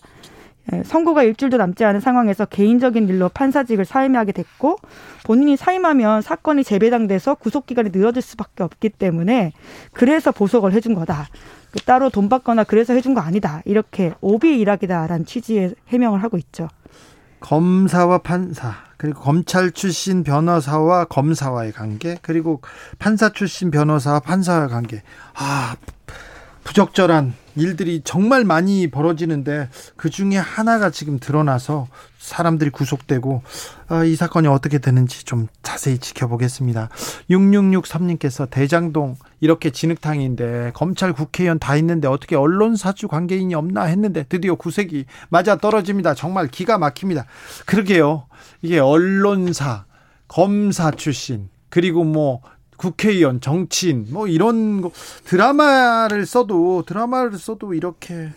예, 0.73 0.83
선고가 0.83 1.23
일주일도 1.23 1.57
남지 1.57 1.83
않은 1.85 1.99
상황에서 1.99 2.45
개인적인 2.45 3.07
일로 3.07 3.29
판사직을 3.29 3.85
사임하게 3.85 4.31
됐고 4.31 4.77
본인이 5.23 5.57
사임하면 5.57 6.21
사건이 6.21 6.63
재배당돼서 6.63 7.35
구속 7.35 7.65
기간이 7.65 7.89
늘어질 7.91 8.21
수밖에 8.21 8.63
없기 8.63 8.89
때문에 8.89 9.53
그래서 9.93 10.31
보석을 10.31 10.73
해준 10.73 10.95
거다. 10.95 11.27
그 11.71 11.79
따로 11.81 12.09
돈 12.09 12.29
받거나 12.29 12.63
그래서 12.63 12.93
해준 12.93 13.13
거 13.13 13.21
아니다. 13.21 13.61
이렇게 13.65 14.13
오비 14.21 14.59
일학이다라는 14.59 15.25
취지의 15.25 15.75
해명을 15.89 16.23
하고 16.23 16.37
있죠. 16.37 16.69
검사와 17.41 18.19
판사 18.19 18.73
그리고 18.97 19.21
검찰 19.21 19.71
출신 19.71 20.23
변호사와 20.23 21.05
검사와의 21.05 21.73
관계 21.73 22.17
그리고 22.21 22.61
판사 22.97 23.29
출신 23.29 23.69
변호사와 23.69 24.21
판사와의 24.21 24.69
관계 24.69 25.03
아 25.35 25.75
부적절한 26.65 27.33
일들이 27.55 28.01
정말 28.03 28.43
많이 28.43 28.87
벌어지는데 28.87 29.69
그 29.95 30.09
중에 30.09 30.35
하나가 30.35 30.89
지금 30.89 31.19
드러나서 31.19 31.87
사람들이 32.17 32.71
구속되고 32.71 33.43
아, 33.87 34.03
이 34.03 34.15
사건이 34.15 34.47
어떻게 34.47 34.79
되는지 34.79 35.23
좀 35.23 35.47
자세히 35.61 35.99
지켜보겠습니다. 35.99 36.89
6663님께서 37.29 38.49
대장동 38.49 39.15
이렇게 39.39 39.69
진흙탕인데 39.69 40.71
검찰 40.73 41.13
국회의원 41.13 41.59
다 41.59 41.77
있는데 41.77 42.07
어떻게 42.07 42.35
언론 42.35 42.75
사주 42.75 43.07
관계인이 43.07 43.53
없나 43.55 43.83
했는데 43.83 44.25
드디어 44.27 44.55
구색이 44.55 45.05
맞아 45.29 45.55
떨어집니다. 45.55 46.15
정말 46.15 46.47
기가 46.47 46.77
막힙니다. 46.77 47.25
그러게요. 47.65 48.25
이게 48.61 48.79
언론사 48.79 49.85
검사 50.27 50.91
출신 50.91 51.49
그리고 51.69 52.03
뭐 52.03 52.41
국회의원, 52.77 53.41
정치인 53.41 54.07
뭐 54.09 54.27
이런 54.27 54.81
거 54.81 54.91
드라마를 55.25 56.25
써도 56.25 56.83
드라마를 56.85 57.37
써도 57.37 57.73
이렇게 57.73 58.29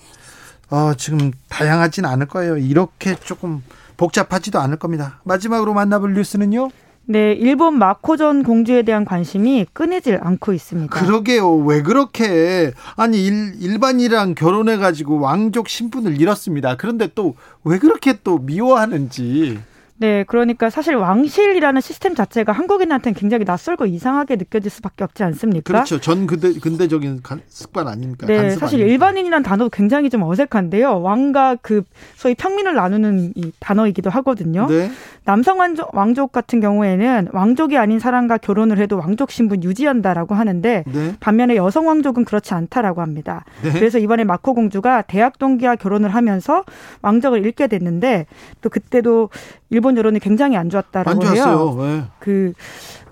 어, 0.70 0.92
지금 0.94 1.32
다양하진 1.48 2.04
않을 2.04 2.26
거예요. 2.26 2.56
이렇게 2.58 3.14
조금 3.16 3.62
복잡하지도 3.96 4.58
않을 4.60 4.76
겁니다. 4.76 5.20
마지막으로 5.24 5.74
만나볼 5.74 6.14
뉴스는요. 6.14 6.68
네, 7.10 7.32
일본 7.32 7.78
마코전 7.78 8.42
공주에 8.42 8.82
대한 8.82 9.06
관심이 9.06 9.64
끊이질 9.72 10.18
않고 10.22 10.52
있습니다. 10.52 10.94
그러게요. 10.94 11.56
왜 11.56 11.80
그렇게 11.80 12.72
아니 12.96 13.24
일, 13.24 13.54
일반이랑 13.60 14.34
결혼해 14.34 14.76
가지고 14.76 15.18
왕족 15.18 15.70
신분을 15.70 16.20
잃었습니다. 16.20 16.76
그런데 16.76 17.08
또 17.14 17.34
왜 17.64 17.78
그렇게 17.78 18.18
또 18.22 18.38
미워하는지 18.38 19.58
네, 20.00 20.24
그러니까 20.24 20.70
사실 20.70 20.94
왕실이라는 20.94 21.80
시스템 21.80 22.14
자체가 22.14 22.52
한국인한테는 22.52 23.14
굉장히 23.14 23.44
낯설고 23.44 23.86
이상하게 23.86 24.36
느껴질 24.36 24.70
수밖에 24.70 25.02
없지 25.02 25.24
않습니까? 25.24 25.72
그렇죠. 25.72 26.00
전 26.00 26.26
근대 26.26 26.52
근대적인 26.52 27.20
습관 27.48 27.88
아닙니까? 27.88 28.26
네, 28.26 28.50
사실 28.50 28.76
아닙니까? 28.76 28.92
일반인이란 28.92 29.42
단어도 29.42 29.70
굉장히 29.70 30.08
좀 30.08 30.22
어색한데요. 30.22 31.02
왕과 31.02 31.56
그 31.62 31.82
소위 32.14 32.34
평민을 32.36 32.74
나누는 32.74 33.32
이 33.34 33.52
단어이기도 33.58 34.08
하거든요. 34.10 34.66
네. 34.68 34.90
남성 35.24 35.58
왕족, 35.58 35.94
왕족 35.94 36.32
같은 36.32 36.60
경우에는 36.60 37.28
왕족이 37.32 37.76
아닌 37.76 37.98
사람과 37.98 38.38
결혼을 38.38 38.78
해도 38.78 38.96
왕족 38.98 39.30
신분 39.30 39.62
유지한다라고 39.62 40.34
하는데 40.34 40.84
네. 40.86 41.14
반면에 41.20 41.56
여성 41.56 41.88
왕족은 41.88 42.24
그렇지 42.24 42.54
않다라고 42.54 43.02
합니다. 43.02 43.44
네. 43.62 43.72
그래서 43.72 43.98
이번에 43.98 44.24
마코 44.24 44.54
공주가 44.54 45.02
대학 45.02 45.38
동기와 45.38 45.76
결혼을 45.76 46.14
하면서 46.14 46.64
왕족을 47.02 47.44
잃게 47.44 47.66
됐는데 47.66 48.26
또 48.62 48.70
그때도 48.70 49.28
일본 49.70 49.96
여론이 49.96 50.20
굉장히 50.20 50.56
안 50.56 50.70
좋았다라고 50.70 51.24
안 51.24 51.36
해요. 51.36 51.76
네. 51.78 52.04
그, 52.18 52.52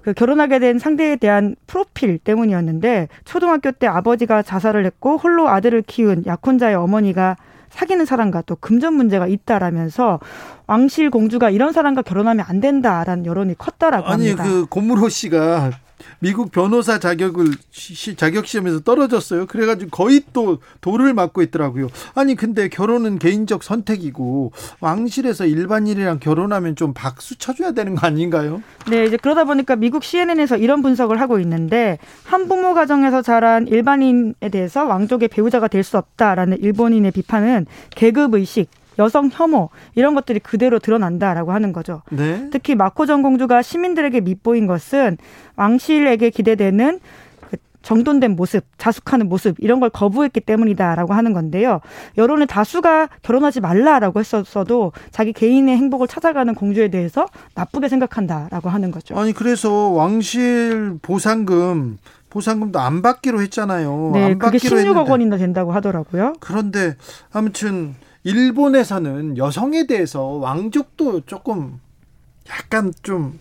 그 0.02 0.14
결혼하게 0.14 0.58
된 0.58 0.78
상대에 0.78 1.16
대한 1.16 1.56
프로필 1.66 2.18
때문이었는데 2.18 3.08
초등학교 3.24 3.72
때 3.72 3.86
아버지가 3.86 4.42
자살을 4.42 4.86
했고 4.86 5.16
홀로 5.16 5.48
아들을 5.48 5.82
키운 5.82 6.24
약혼자의 6.26 6.74
어머니가 6.76 7.36
사귀는 7.70 8.06
사람과 8.06 8.42
또 8.42 8.56
금전 8.56 8.94
문제가 8.94 9.26
있다라면서 9.26 10.18
왕실 10.66 11.10
공주가 11.10 11.50
이런 11.50 11.72
사람과 11.72 12.02
결혼하면 12.02 12.44
안 12.48 12.60
된다라는 12.60 13.26
여론이 13.26 13.58
컸다라고 13.58 14.06
아니, 14.06 14.28
합니다. 14.28 14.44
아니 14.44 14.52
그 14.52 14.66
고무로 14.66 15.08
씨가 15.08 15.72
미국 16.18 16.52
변호사 16.52 16.98
자격을 16.98 17.46
시, 17.70 18.14
자격 18.16 18.46
시험에서 18.46 18.80
떨어졌어요. 18.80 19.46
그래가지고 19.46 19.90
거의 19.90 20.22
또 20.32 20.58
돌을 20.82 21.14
맞고 21.14 21.42
있더라고요. 21.42 21.88
아니 22.14 22.34
근데 22.34 22.68
결혼은 22.68 23.18
개인적 23.18 23.62
선택이고 23.62 24.52
왕실에서 24.80 25.46
일반인이랑 25.46 26.18
결혼하면 26.20 26.76
좀 26.76 26.92
박수 26.92 27.36
쳐줘야 27.38 27.72
되는 27.72 27.94
거 27.94 28.06
아닌가요? 28.06 28.62
네, 28.90 29.04
이제 29.06 29.16
그러다 29.16 29.44
보니까 29.44 29.76
미국 29.76 30.04
CNN에서 30.04 30.56
이런 30.56 30.82
분석을 30.82 31.20
하고 31.20 31.38
있는데 31.40 31.98
한부모 32.24 32.74
가정에서 32.74 33.22
자란 33.22 33.66
일반인에 33.66 34.34
대해서 34.50 34.84
왕족의 34.84 35.28
배우자가 35.28 35.68
될 35.68 35.86
수 35.86 35.98
없다라는 35.98 36.58
일본인의 36.62 37.12
비판은 37.12 37.66
계급 37.94 38.34
의식 38.34 38.68
여성 38.98 39.28
혐오 39.32 39.70
이런 39.94 40.14
것들이 40.14 40.40
그대로 40.40 40.78
드러난다라고 40.78 41.52
하는 41.52 41.72
거죠. 41.72 42.02
네. 42.10 42.48
특히 42.50 42.74
마코 42.74 43.06
전 43.06 43.22
공주가 43.22 43.62
시민들에게 43.62 44.20
밉보인 44.20 44.66
것은 44.66 45.18
왕실에게 45.56 46.30
기대되는 46.30 47.00
그 47.50 47.56
정돈된 47.82 48.34
모습, 48.36 48.64
자숙하는 48.78 49.28
모습 49.28 49.56
이런 49.58 49.78
걸 49.80 49.90
거부했기 49.90 50.40
때문이다라고 50.40 51.14
하는 51.14 51.32
건데요. 51.32 51.80
여론의 52.16 52.46
다수가 52.46 53.08
결혼하지 53.22 53.60
말라라고 53.60 54.18
했었어도 54.18 54.92
자기 55.10 55.32
개인의 55.32 55.76
행복을 55.76 56.08
찾아가는 56.08 56.54
공주에 56.54 56.88
대해서 56.88 57.26
나쁘게 57.54 57.88
생각한다라고 57.88 58.70
하는 58.70 58.90
거죠. 58.90 59.16
아니 59.18 59.32
그래서 59.32 59.90
왕실 59.90 60.98
보상금 61.02 61.98
보상금도 62.30 62.78
안 62.78 63.02
받기로 63.02 63.40
했잖아요. 63.42 64.10
네, 64.12 64.24
안 64.24 64.38
그게 64.38 64.58
16억 64.58 64.78
했는데. 64.78 65.10
원이나 65.10 65.36
된다고 65.38 65.72
하더라고요. 65.72 66.34
그런데 66.40 66.96
아무튼 67.32 67.94
일본에서는 68.26 69.38
여성에 69.38 69.86
대해서 69.86 70.22
왕족도 70.24 71.20
조금 71.26 71.78
약간 72.50 72.92
좀 73.02 73.38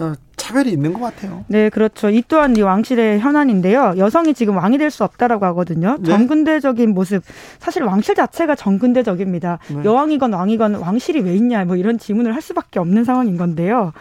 어, 0.00 0.12
차별이 0.36 0.70
있는 0.70 0.92
것 0.92 1.00
같아요. 1.00 1.44
네, 1.48 1.68
그렇죠. 1.70 2.08
이 2.10 2.22
또한 2.28 2.56
이 2.56 2.62
왕실의 2.62 3.18
현안인데요. 3.20 3.94
여성이 3.98 4.34
지금 4.34 4.56
왕이 4.56 4.78
될 4.78 4.90
수 4.90 5.04
없다라고 5.04 5.44
하거든요. 5.46 5.96
네? 6.00 6.10
정근대적인 6.10 6.94
모습. 6.94 7.22
사실 7.58 7.82
왕실 7.82 8.14
자체가 8.14 8.54
정근대적입니다. 8.54 9.58
네. 9.68 9.84
여왕이건 9.84 10.32
왕이건 10.32 10.74
왕실이 10.76 11.20
왜 11.20 11.34
있냐 11.36 11.64
뭐 11.64 11.76
이런 11.76 11.98
질문을 11.98 12.34
할 12.34 12.42
수밖에 12.42 12.78
없는 12.80 13.04
상황인 13.04 13.36
건데요. 13.36 13.92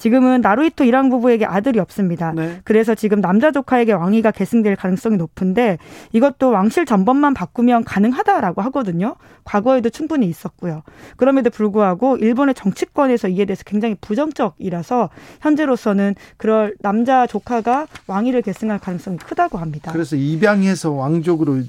지금은 0.00 0.40
나루이토 0.40 0.84
이랑 0.84 1.10
부부에게 1.10 1.44
아들이 1.44 1.78
없습니다. 1.78 2.32
네. 2.32 2.60
그래서 2.64 2.94
지금 2.94 3.20
남자 3.20 3.52
조카에게 3.52 3.92
왕위가 3.92 4.30
계승될 4.30 4.76
가능성이 4.76 5.18
높은데 5.18 5.76
이것도 6.12 6.50
왕실 6.50 6.86
전번만 6.86 7.34
바꾸면 7.34 7.84
가능하다라고 7.84 8.62
하거든요. 8.62 9.16
과거에도 9.44 9.90
충분히 9.90 10.26
있었고요. 10.26 10.82
그럼에도 11.18 11.50
불구하고 11.50 12.16
일본의 12.16 12.54
정치권에서 12.54 13.28
이에 13.28 13.44
대해서 13.44 13.62
굉장히 13.66 13.94
부정적이라서 14.00 15.10
현재로서는 15.42 16.14
그럴 16.38 16.74
남자 16.80 17.26
조카가 17.26 17.86
왕위를 18.06 18.40
계승할 18.40 18.78
가능성이 18.78 19.18
크다고 19.18 19.58
합니다. 19.58 19.92
그래서 19.92 20.16
입양해서 20.16 20.92
왕족으로 20.92 21.60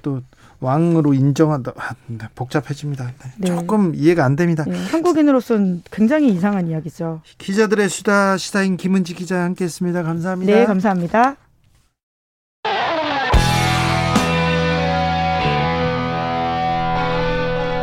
또 0.00 0.22
왕으로 0.60 1.14
인정한다. 1.14 1.72
아, 1.76 1.94
네, 2.06 2.26
복잡해집니다. 2.34 3.06
네. 3.06 3.30
네. 3.38 3.46
조금 3.48 3.94
이해가 3.94 4.24
안 4.24 4.36
됩니다. 4.36 4.64
네, 4.66 4.76
한국인으로서는 4.86 5.82
굉장히 5.90 6.30
이상한 6.32 6.68
이야기죠. 6.68 7.20
기자들의 7.38 7.88
수다 7.88 8.36
시사인 8.36 8.76
김은지 8.76 9.14
기자 9.14 9.42
함께했습니다. 9.42 10.02
감사합니다. 10.02 10.54
네, 10.54 10.64
감사합니다. 10.64 11.36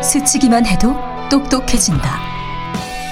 스치기만 0.03 0.65
해도 0.65 0.93
똑똑해진다. 1.29 2.19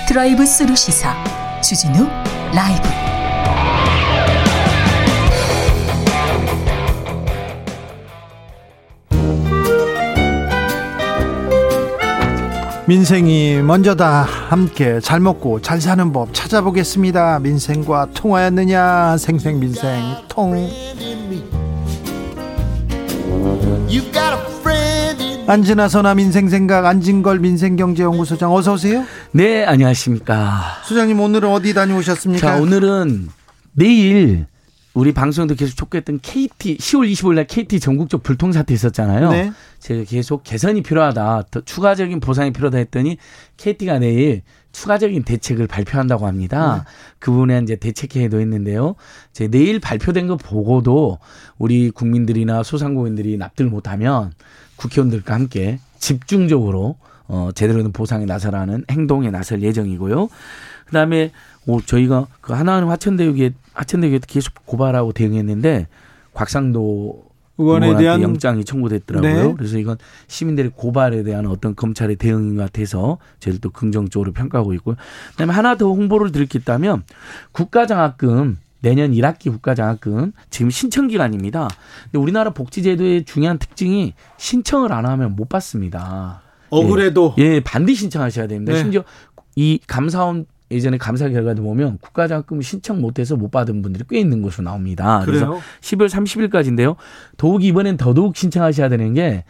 드라이브 0.07 0.45
스루 0.45 0.75
시사 0.75 1.15
주진우 1.61 2.05
라이브. 2.53 2.98
민생이 12.89 13.62
먼저다. 13.62 14.23
함께 14.23 14.99
잘 14.99 15.19
먹고 15.19 15.62
잘 15.62 15.80
사는 15.80 16.12
법 16.12 16.34
찾아보겠습니다. 16.34 17.38
민생과 17.38 18.08
통하였느냐? 18.15 19.15
생생민생 19.17 20.02
통. 20.28 20.67
안진아 25.45 25.88
선아 25.88 26.15
민생생각 26.15 26.88
안진걸 26.88 27.38
민생경제연구소장 27.38 28.52
어서 28.52 28.73
오세요. 28.73 29.04
네 29.34 29.65
안녕하십니까. 29.65 30.60
소장님 30.86 31.19
오늘은 31.19 31.47
어디 31.47 31.75
다녀오셨습니까? 31.75 32.56
자 32.56 32.60
오늘은 32.60 33.30
내일 33.73 34.47
우리 34.93 35.13
방송도 35.13 35.56
계속 35.56 35.75
촉구했던 35.75 36.19
KT 36.21 36.78
10월 36.78 37.12
25일 37.12 37.36
날 37.36 37.47
KT 37.47 37.80
전국적 37.80 38.23
불통 38.23 38.52
사태 38.52 38.73
있었잖아요. 38.73 39.32
네. 39.32 39.52
제가 39.80 40.04
계속 40.04 40.43
개선이 40.43 40.82
필요하다. 40.82 41.43
더 41.52 41.62
추가적인 41.62 42.19
보상이 42.19 42.52
필요하다 42.52 42.80
했더니 42.80 43.17
KT가 43.58 43.99
내일 43.99 44.41
추가적인 44.71 45.23
대책을 45.23 45.67
발표한다고 45.67 46.28
합니다. 46.28 46.86
네. 46.86 46.91
그 47.19 47.32
부분에 47.32 47.60
이제 47.60 47.75
대책회에 47.75 48.28
놓였는데요. 48.28 48.95
제 49.32 49.47
내일 49.47 49.80
발표된 49.80 50.28
거 50.28 50.38
보고도 50.38 51.19
우리 51.58 51.91
국민들이나 51.91 52.63
소상공인들이 52.63 53.38
납득을 53.38 53.69
못하면 53.69 54.34
국회의원들과 54.75 55.34
함께 55.34 55.80
집중적으로 55.99 56.97
어 57.28 57.49
제대로 57.54 57.84
된 57.84 57.91
보상에 57.91 58.25
나서라는 58.25 58.86
행동에 58.89 59.30
나설 59.30 59.62
예정이고요. 59.62 60.30
그다음에 60.86 61.32
오, 61.69 61.82
저희가 61.82 62.25
그 62.41 62.53
하나하나 62.53 62.89
화천대유에 62.89 63.51
화천대유에 63.73 64.21
계속 64.27 64.53
고발하고 64.65 65.12
대응했는데 65.13 65.88
곽상도 66.34 67.29
의원에 67.60 67.95
대한 67.97 68.21
영장이 68.23 68.65
청구됐더라고요. 68.65 69.47
네. 69.49 69.53
그래서 69.55 69.77
이건 69.77 69.97
시민들의 70.27 70.71
고발에 70.75 71.23
대한 71.23 71.45
어떤 71.45 71.75
검찰의 71.75 72.15
대응인 72.15 72.55
것 72.55 72.63
같아서 72.63 73.19
저희도 73.39 73.69
긍정적으로 73.69 74.32
평가하고 74.32 74.73
있고요. 74.75 74.95
그다음에 75.32 75.53
하나 75.53 75.75
더 75.75 75.86
홍보를 75.88 76.32
드릴 76.32 76.47
게 76.47 76.58
있다면 76.58 77.03
국가장학금 77.51 78.58
내년 78.82 79.12
1학기 79.12 79.51
국가장학금 79.51 80.32
지금 80.49 80.69
신청 80.71 81.08
기간입니다. 81.08 81.67
근데 82.05 82.17
우리나라 82.17 82.51
복지제도의 82.51 83.25
중요한 83.25 83.60
특징이 83.60 84.13
신청을 84.38 84.91
안 84.91 85.05
하면 85.05 85.36
못 85.36 85.49
받습니다. 85.49 86.41
억울해도 86.69 87.36
예, 87.39 87.43
예 87.43 87.60
반드시 87.60 88.01
신청하셔야 88.01 88.47
됩니다. 88.47 88.73
네. 88.73 88.79
심지어 88.79 89.03
이 89.55 89.79
감사원 89.86 90.45
예전에 90.71 90.97
감사 90.97 91.27
결과도 91.29 91.63
보면 91.63 91.97
국가장학금 91.99 92.62
신청 92.62 93.01
못해서 93.01 93.36
못 93.36 93.49
받은 93.49 93.82
분들이 93.82 94.03
꽤 94.10 94.19
있는 94.19 94.41
것으로 94.41 94.65
나옵니다. 94.65 95.21
그래요? 95.25 95.60
그래서 95.60 95.62
12월 95.82 96.10
30일까지인데요. 96.10 96.95
더욱 97.38 97.63
이번엔 97.63 97.97
더더욱 97.97 98.36
신청하셔야 98.36 98.89
되는 98.89 99.13
게 99.13 99.43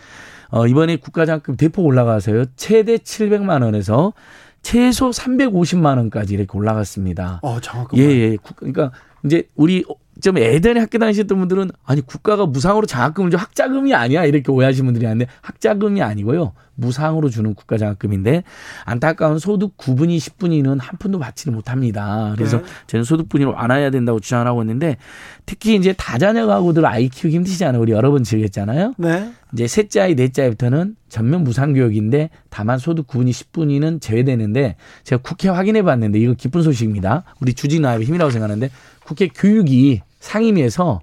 어, 0.50 0.66
이번에 0.66 0.96
국가장학금 0.96 1.58
대폭 1.58 1.86
올라가서요. 1.86 2.46
최대 2.56 2.98
700만 2.98 3.64
원에서 3.64 4.14
최소 4.62 5.10
350만 5.10 5.98
원까지 5.98 6.34
이렇게 6.34 6.58
올라갔습니다. 6.58 7.40
어, 7.44 7.60
정확한. 7.60 8.00
예, 8.00 8.04
예. 8.04 8.38
그러니까 8.56 8.92
이제 9.24 9.44
우리 9.56 9.84
좀 10.22 10.38
예전에 10.38 10.80
학교 10.80 10.98
다니셨던 10.98 11.38
분들은 11.38 11.72
아니 11.86 12.02
국가가 12.02 12.46
무상으로 12.46 12.86
장학금을 12.86 13.32
줘 13.32 13.38
학자금이 13.38 13.94
아니야 13.94 14.26
이렇게 14.26 14.52
오해하시는 14.52 14.86
분들이 14.86 15.06
있는데 15.06 15.32
학자금이 15.42 16.02
아니고요 16.02 16.54
무상으로 16.80 17.30
주는 17.30 17.54
국가 17.54 17.78
장학금인데 17.78 18.44
안타까운 18.86 19.40
소득 19.40 19.78
9분위 19.78 20.18
10분위는 20.18 20.80
한 20.80 20.98
푼도 20.98 21.20
받지를 21.20 21.54
못합니다. 21.54 22.34
그래서 22.36 22.58
네. 22.58 22.64
저는 22.88 23.04
소득 23.04 23.30
분위를 23.30 23.54
완화해야 23.54 23.90
된다고 23.90 24.20
주장을 24.20 24.46
하고 24.46 24.62
있는데 24.62 24.98
특히 25.46 25.76
이제 25.76 25.94
다자녀 25.94 26.46
가구들 26.48 26.86
아이 26.86 27.10
키우기 27.10 27.36
힘드시잖아요. 27.36 27.82
우리 27.82 27.92
여러 27.92 28.12
번 28.12 28.24
지적했잖아요. 28.24 28.96
네. 28.98 29.32
이제 29.54 29.68
셋째 29.68 30.02
아이 30.02 30.16
넷째 30.16 30.44
아이부터는 30.44 30.96
전면 31.10 31.44
무상 31.44 31.74
교육인데 31.74 32.30
다만 32.50 32.78
소득 32.78 33.08
9분위 33.08 33.32
10분위는 33.32 34.02
제외되는데 34.02 34.76
제가 35.04 35.22
국회 35.22 35.50
확인해 35.50 35.82
봤는데 35.82 36.20
이거 36.20 36.34
기쁜 36.34 36.62
소식입니다. 36.62 37.24
우리 37.42 37.54
주진 37.54 37.86
아이의 37.86 38.06
힘이라고 38.06 38.32
생각하는데 38.32 38.70
국회 39.04 39.28
교육이 39.28 40.02
상임위에서 40.20 41.02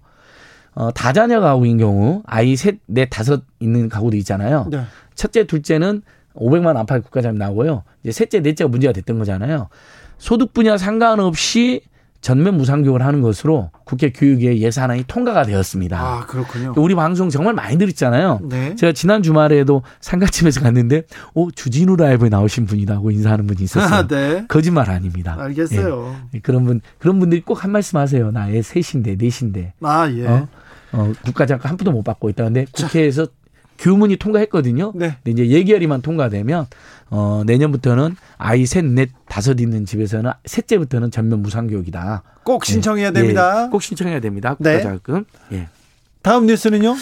어, 0.77 0.91
다자녀 0.93 1.41
가구인 1.41 1.79
경우 1.79 2.23
아이 2.27 2.55
셋, 2.55 2.77
넷, 2.87 3.07
다섯 3.07 3.43
있는 3.61 3.89
가구도 3.89 4.17
있잖아요. 4.19 4.69
네. 4.71 4.85
첫째, 5.17 5.45
둘째는 5.45 6.03
500만 6.35 6.77
안팎 6.77 7.03
국가자금 7.05 7.39
나오고요. 7.39 7.83
이제 8.03 8.13
셋째, 8.13 8.41
넷째가 8.41 8.69
문제가 8.69 8.93
됐던 8.93 9.19
거잖아요. 9.19 9.69
소득 10.19 10.53
분야 10.55 10.77
상관없이 10.79 11.81
전면 12.23 12.57
무상교육을 12.57 13.03
하는 13.03 13.21
것으로 13.21 13.71
국회 13.85 14.11
교육의 14.11 14.61
예산안이 14.61 15.05
통과가 15.07 15.45
되었습니다. 15.45 16.01
아, 16.01 16.27
그렇군요. 16.27 16.75
우리 16.77 16.95
방송 16.97 17.29
정말 17.31 17.55
많이 17.55 17.79
들었잖아요. 17.79 18.41
네. 18.43 18.75
제가 18.75 18.93
지난 18.93 19.23
주말에도 19.23 19.83
상가집에서 20.01 20.61
갔는데, 20.61 21.03
오, 21.35 21.51
주진우 21.53 21.95
라이브에 21.97 22.29
나오신 22.29 22.67
분이라고 22.67 23.13
인사하는 23.13 23.47
분이 23.47 23.63
있었어요. 23.63 23.95
아, 23.95 24.07
네. 24.09 24.45
거짓말 24.49 24.91
아닙니다. 24.91 25.37
알겠어요. 25.39 26.17
예. 26.35 26.41
그런 26.41 26.65
분, 26.65 26.81
그런 26.99 27.21
분들이 27.21 27.43
꼭 27.43 27.63
한 27.63 27.71
말씀 27.71 27.99
하세요. 27.99 28.31
나의 28.33 28.63
셋인데, 28.63 29.17
넷인데. 29.17 29.75
아, 29.83 30.11
예. 30.11 30.27
어? 30.27 30.49
어, 30.93 31.13
국가장관 31.25 31.71
한 31.71 31.77
푼도 31.77 31.93
못 31.93 32.03
받고 32.03 32.29
있다는데 32.31 32.67
국회에서 32.73 33.27
교문이 33.79 34.17
통과했거든요. 34.17 34.93
네. 34.95 35.17
근데 35.23 35.43
이제 35.43 35.49
예결위만 35.55 36.03
통과되면 36.03 36.67
어, 37.11 37.43
내년부터는 37.47 38.17
아이 38.39 38.67
셋, 38.67 38.85
넷, 38.85 39.11
다섯 39.29 39.61
있는 39.61 39.85
집에서는 39.85 40.31
셋째부터는 40.45 41.11
전면 41.11 41.43
무상교육이다. 41.43 42.23
꼭 42.45 42.65
네. 42.65 42.73
신청해야 42.73 43.11
네. 43.11 43.21
됩니다. 43.21 43.67
예, 43.67 43.71
꼭 43.71 43.83
신청해야 43.83 44.21
됩니다. 44.21 44.55
국가자금. 44.55 45.25
네. 45.51 45.59
예. 45.59 45.69
다음 46.23 46.47
뉴스는요? 46.47 46.97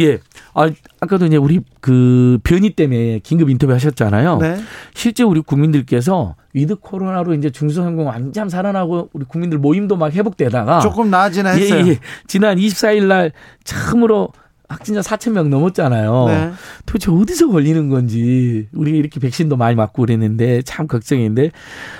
예. 0.00 0.18
아, 0.52 0.70
아까도 1.00 1.24
이제 1.24 1.36
우리 1.36 1.60
그 1.80 2.38
변이 2.44 2.70
때문에 2.70 3.20
긴급 3.20 3.48
인터뷰 3.48 3.72
하셨잖아요. 3.72 4.36
네. 4.36 4.56
실제 4.92 5.22
우리 5.22 5.40
국민들께서 5.40 6.34
위드 6.52 6.76
코로나로 6.76 7.32
이제 7.32 7.48
중소상공 7.48 8.06
완전 8.06 8.50
살아나고 8.50 9.08
우리 9.14 9.24
국민들 9.24 9.58
모임도 9.58 9.96
막 9.96 10.12
회복되다가 10.12 10.80
조금 10.80 11.10
나아지나 11.10 11.50
했어요. 11.50 11.86
예, 11.86 11.90
예. 11.92 11.98
지난 12.26 12.58
24일 12.58 13.04
날 13.04 13.32
처음으로 13.64 14.32
확진자 14.68 15.00
4천 15.00 15.32
명 15.32 15.50
넘었잖아요. 15.50 16.24
네. 16.26 16.52
도대체 16.86 17.10
어디서 17.10 17.48
걸리는 17.48 17.88
건지 17.88 18.68
우리가 18.72 18.96
이렇게 18.96 19.20
백신도 19.20 19.56
많이 19.56 19.74
맞고 19.76 20.02
그랬는데 20.02 20.62
참 20.62 20.86
걱정인데 20.86 21.50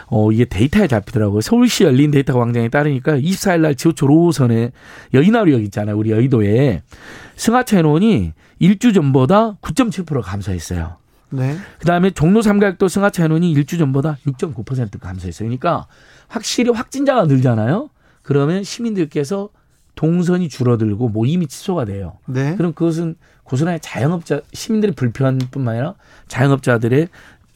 어 0.08 0.32
이게 0.32 0.44
데이터에 0.44 0.86
잡히더라고요. 0.86 1.40
서울시 1.40 1.84
열린 1.84 2.10
데이터 2.10 2.32
광장에 2.38 2.68
따르니까 2.68 3.18
24일 3.18 3.60
날 3.60 3.74
지하철 3.74 4.08
5호선에 4.08 4.72
여의나루역 5.14 5.62
있잖아요. 5.64 5.96
우리 5.96 6.10
여의도에 6.10 6.82
승하차 7.36 7.80
인원이 7.80 8.32
일주 8.58 8.92
전보다 8.92 9.56
9.7% 9.60 10.22
감소했어요. 10.22 10.96
네. 11.30 11.56
그다음에 11.78 12.10
종로 12.10 12.42
삼각도 12.42 12.88
승하차 12.88 13.26
인원이 13.26 13.50
일주 13.50 13.78
전보다 13.78 14.18
6.9% 14.26 15.00
감소했어요. 15.00 15.48
그러니까 15.48 15.86
확실히 16.28 16.70
확진자가 16.70 17.24
늘잖아요. 17.24 17.90
그러면 18.22 18.64
시민들께서 18.64 19.50
동선이 19.96 20.48
줄어들고 20.48 21.08
모임이 21.08 21.48
취소가 21.48 21.86
돼요. 21.86 22.18
네. 22.26 22.54
그럼 22.56 22.72
그것은 22.74 23.16
고스란히 23.42 23.80
자영업자 23.80 24.42
시민들의 24.52 24.94
불편뿐만 24.94 25.74
아니라 25.74 25.94
자영업자들의 26.28 27.08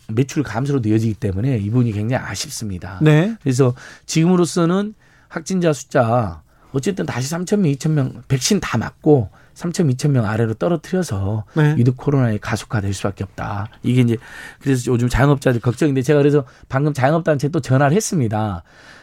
매출 0.09 0.43
감소로 0.43 0.81
이어지기 0.85 1.15
때문에 1.15 1.59
이분이 1.59 1.93
굉장히 1.93 2.25
아쉽습니다. 2.25 2.99
네. 3.03 3.37
그래서 3.43 3.75
지금으로서는 4.07 4.95
확진자 5.29 5.73
숫자 5.73 6.43
어쨌든 6.73 7.05
다시 7.05 7.33
3천 7.33 7.59
명, 7.59 7.73
2천 7.73 7.91
명 7.91 8.23
백신 8.27 8.61
다 8.61 8.79
맞고 8.79 9.29
3천, 9.55 9.95
2천 9.95 10.11
명 10.11 10.25
아래로 10.25 10.55
떨어뜨려서 10.55 11.45
네. 11.55 11.75
위드 11.77 11.93
코로나에 11.95 12.39
가속화될 12.39 12.95
수밖에 12.95 13.25
없다. 13.25 13.69
이게 13.83 14.01
이제 14.01 14.17
그래서 14.61 14.91
요즘 14.91 15.09
자영업자들 15.09 15.61
걱정인데 15.61 16.01
제가 16.03 16.19
그래서 16.19 16.47
방금 16.69 16.95
자영업 16.95 17.25
단체 17.25 17.49
또 17.49 17.61
전화를 17.61 17.95
했습니다. 17.95 18.63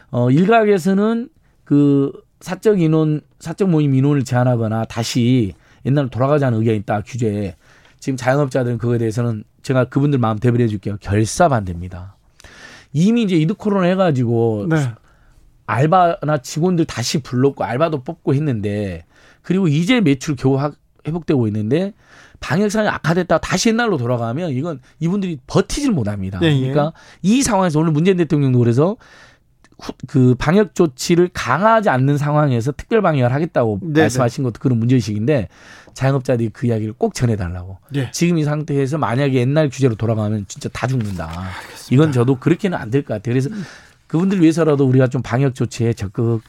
어 0.10 0.32
일각에서는 0.32 1.30
그 1.66 2.12
사적 2.40 2.82
인원, 2.82 3.22
사적 3.40 3.70
모임 3.70 3.94
인원을 3.96 4.24
제한하거나 4.24 4.86
다시 4.86 5.54
옛날로 5.86 6.10
돌아가자는 6.10 6.60
의견이 6.60 6.78
있다, 6.80 7.02
규제에. 7.02 7.56
지금 8.00 8.18
자영업자들은 8.18 8.78
그거에 8.78 8.98
대해서는 8.98 9.44
제가 9.64 9.86
그분들 9.86 10.20
마음 10.20 10.38
대변해 10.38 10.68
줄게요. 10.68 10.98
결사 11.00 11.48
반대입니다. 11.48 12.16
이미 12.94 13.24
이제 13.24 13.36
이드 13.36 13.54
코로나 13.54 13.88
해가지고 13.88 14.68
네. 14.70 14.92
알바나 15.66 16.38
직원들 16.42 16.86
다시 16.86 17.22
불렀고 17.22 17.64
알바도 17.64 18.04
뽑고 18.04 18.34
했는데 18.34 19.06
그리고 19.42 19.68
이제 19.68 20.00
매출 20.00 20.36
겨우 20.36 20.58
회복되고 21.06 21.48
있는데 21.48 21.94
방역 22.40 22.70
상황이 22.70 22.90
악화됐다 22.90 23.40
다시 23.40 23.70
옛날로 23.70 23.98
돌아가면 23.98 24.52
이건 24.52 24.80
이분들이 25.00 25.40
버티질 25.48 25.92
못합니다. 25.92 26.40
네, 26.40 26.56
예. 26.56 26.60
그러니까 26.60 26.94
이 27.22 27.42
상황에서 27.42 27.80
오늘 27.80 27.92
문재인 27.92 28.18
대통령도 28.18 28.60
그래서 28.60 28.96
그 30.08 30.36
방역 30.40 30.74
조치를 30.76 31.30
강화하지 31.34 31.90
않는 31.90 32.18
상황에서 32.18 32.72
특별 32.72 33.02
방역을 33.02 33.32
하겠다고 33.34 33.80
네네. 33.82 34.02
말씀하신 34.02 34.44
것도 34.44 34.56
그런 34.60 34.80
문제의식인데 34.80 35.50
자영업자들이 35.94 36.50
그 36.54 36.68
이야기를 36.68 36.94
꼭 36.98 37.14
전해달라고. 37.14 37.78
네. 37.92 38.10
지금 38.12 38.38
이 38.38 38.44
상태에서 38.44 38.98
만약에 38.98 39.34
옛날 39.36 39.70
규제로 39.70 39.96
돌아가면 39.96 40.46
진짜 40.48 40.70
다 40.70 40.88
죽는다. 40.88 41.26
알겠습니다. 41.30 41.88
이건 41.92 42.12
저도 42.12 42.40
그렇게는 42.40 42.78
안 42.78 42.90
될 42.92 43.02
것 43.04 43.14
같아요. 43.16 43.34
그래서 43.34 43.50
그분들 44.08 44.42
위해서라도 44.42 44.86
우리가 44.88 45.08
좀 45.08 45.22
방역 45.22 45.54
조치에 45.56 45.94
적극 45.94 46.42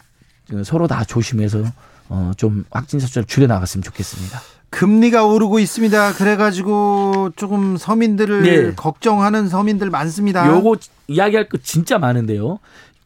서로 0.64 0.86
다 0.86 1.04
조심해서 1.04 1.62
어, 2.10 2.32
좀 2.36 2.64
확진자 2.70 3.06
수를 3.06 3.24
줄여 3.26 3.46
나갔으면 3.46 3.82
좋겠습니다. 3.82 4.40
금리가 4.70 5.24
오르고 5.24 5.58
있습니다. 5.60 6.12
그래가지고 6.14 7.30
조금 7.36 7.76
서민들을 7.78 8.42
네. 8.42 8.74
걱정하는 8.74 9.48
서민들 9.48 9.88
많습니다. 9.90 10.46
요거 10.46 10.76
이야기할 11.08 11.48
거 11.48 11.56
진짜 11.62 11.98
많은데요. 11.98 12.58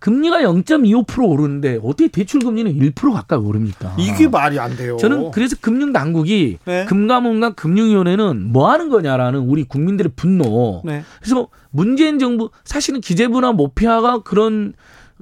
금리가 0.03 0.39
0.25% 0.41 1.31
오르는데 1.31 1.79
어떻게 1.81 2.09
대출 2.09 2.41
금리는 2.41 2.77
1% 2.77 3.13
가까이 3.13 3.39
오릅니까? 3.39 3.95
이게 3.97 4.27
말이 4.27 4.59
안 4.59 4.77
돼요. 4.77 4.97
저는 4.97 5.31
그래서 5.31 5.55
금융 5.61 5.93
당국이 5.93 6.59
네. 6.65 6.85
금감원과 6.87 7.55
금융위원회는 7.55 8.51
뭐 8.53 8.69
하는 8.69 8.89
거냐라는 8.89 9.39
우리 9.39 9.63
국민들의 9.63 10.11
분노. 10.17 10.83
네. 10.85 11.05
그래서 11.21 11.47
문재인 11.71 12.19
정부 12.19 12.51
사실은 12.65 13.01
기재부나 13.01 13.53
모피아가 13.53 14.25
그런 14.25 14.73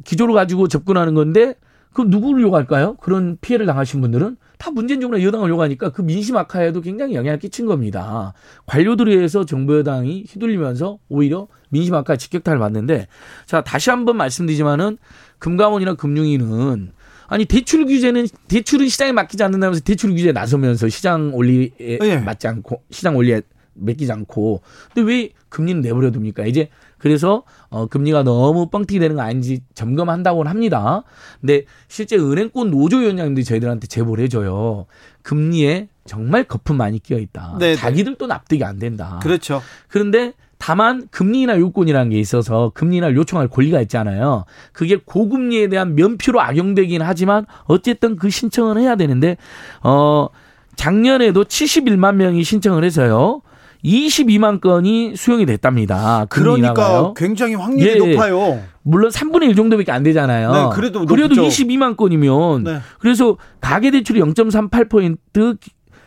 기조를 0.05 0.33
가지고 0.35 0.66
접근하는 0.66 1.12
건데 1.12 1.57
그럼 1.93 2.09
누구를 2.09 2.43
요구할까요? 2.43 2.95
그런 3.03 3.37
피해를 3.43 3.66
당하신 3.66 4.01
분들은 4.01 4.38
다 4.61 4.70
문재인 4.70 5.01
정부나 5.01 5.25
여당을 5.25 5.49
요구하니까 5.49 5.88
그 5.88 6.03
민심 6.03 6.37
악화에도 6.37 6.83
굉장히 6.83 7.14
영향을 7.14 7.38
끼친 7.38 7.64
겁니다. 7.64 8.35
관료들에 8.66 9.14
의해서 9.14 9.46
정부 9.46 9.79
여당이 9.79 10.27
휘둘리면서 10.29 10.99
오히려 11.09 11.49
민심 11.70 11.94
악화에 11.94 12.18
직격탄을 12.18 12.59
맞는데 12.59 13.07
자 13.46 13.62
다시 13.62 13.88
한번 13.88 14.18
말씀드리지만은 14.18 14.99
금감원이나 15.38 15.94
금융위는 15.94 16.92
아니 17.29 17.46
대출 17.46 17.87
규제는 17.87 18.27
대출은 18.49 18.88
시장에 18.88 19.12
맡기지 19.12 19.42
않는다면서 19.42 19.81
대출 19.81 20.11
규제 20.11 20.31
나서면서 20.31 20.90
시장 20.90 21.35
원리에 21.35 21.70
네. 21.99 22.18
맞지 22.18 22.46
않고 22.46 22.83
시장 22.90 23.16
원리에 23.16 23.40
맡기지 23.73 24.12
않고 24.12 24.61
근데 24.92 25.11
왜 25.11 25.31
금리는 25.49 25.81
내버려 25.81 26.11
둡니까? 26.11 26.44
이제 26.44 26.68
그래서 27.01 27.43
어 27.71 27.87
금리가 27.87 28.23
너무 28.23 28.69
뻥튀기 28.69 29.01
되는 29.01 29.17
거 29.17 29.23
아닌지 29.23 29.63
점검한다고는 29.75 30.49
합니다. 30.49 31.03
근데 31.41 31.65
실제 31.89 32.17
은행권 32.17 32.71
노조위원장님들이 32.71 33.45
저희들한테 33.45 33.87
제보를 33.87 34.25
해줘요. 34.25 34.87
금리에 35.23 35.89
정말 36.05 36.45
거품 36.45 36.77
많이 36.77 36.99
끼어 36.99 37.19
있다. 37.19 37.57
네네. 37.59 37.77
자기들도 37.77 38.27
납득이 38.27 38.65
안 38.65 38.79
된다. 38.79 39.19
그렇죠. 39.23 39.63
그런데 39.89 40.35
다만 40.59 41.09
금리나 41.11 41.59
요건이라는 41.59 42.11
게 42.11 42.19
있어서 42.19 42.71
금리나 42.75 43.15
요청할 43.15 43.49
권리가 43.49 43.81
있잖아요. 43.83 44.45
그게 44.73 44.97
고금리에 44.97 45.69
대한 45.69 45.95
면피로 45.95 46.41
악용되긴 46.41 47.01
하지만 47.01 47.47
어쨌든 47.65 48.17
그 48.17 48.29
신청은 48.29 48.79
해야 48.79 48.95
되는데 48.97 49.39
어 49.83 50.29
작년에도 50.77 51.45
71만 51.45 52.17
명이 52.17 52.45
신청을 52.45 52.85
해서요. 52.85 53.41
22만 53.85 54.61
건이 54.61 55.16
수용이 55.16 55.47
됐답니다. 55.47 56.27
그러니까 56.29 57.12
굉장히 57.16 57.55
확률이 57.55 57.90
예, 57.90 58.12
높아요. 58.12 58.62
물론 58.83 59.11
3분의 59.11 59.51
1 59.51 59.55
정도밖에 59.55 59.93
안 59.93 60.03
되잖아요. 60.03 60.53
네, 60.53 60.69
그래도 60.73 61.05
그래도 61.07 61.35
높죠. 61.35 61.49
22만 61.49 61.97
건이면 61.97 62.64
네. 62.64 62.79
그래서 62.99 63.37
가계 63.61 63.90
대출이 63.90 64.21
0.38% 64.21 65.59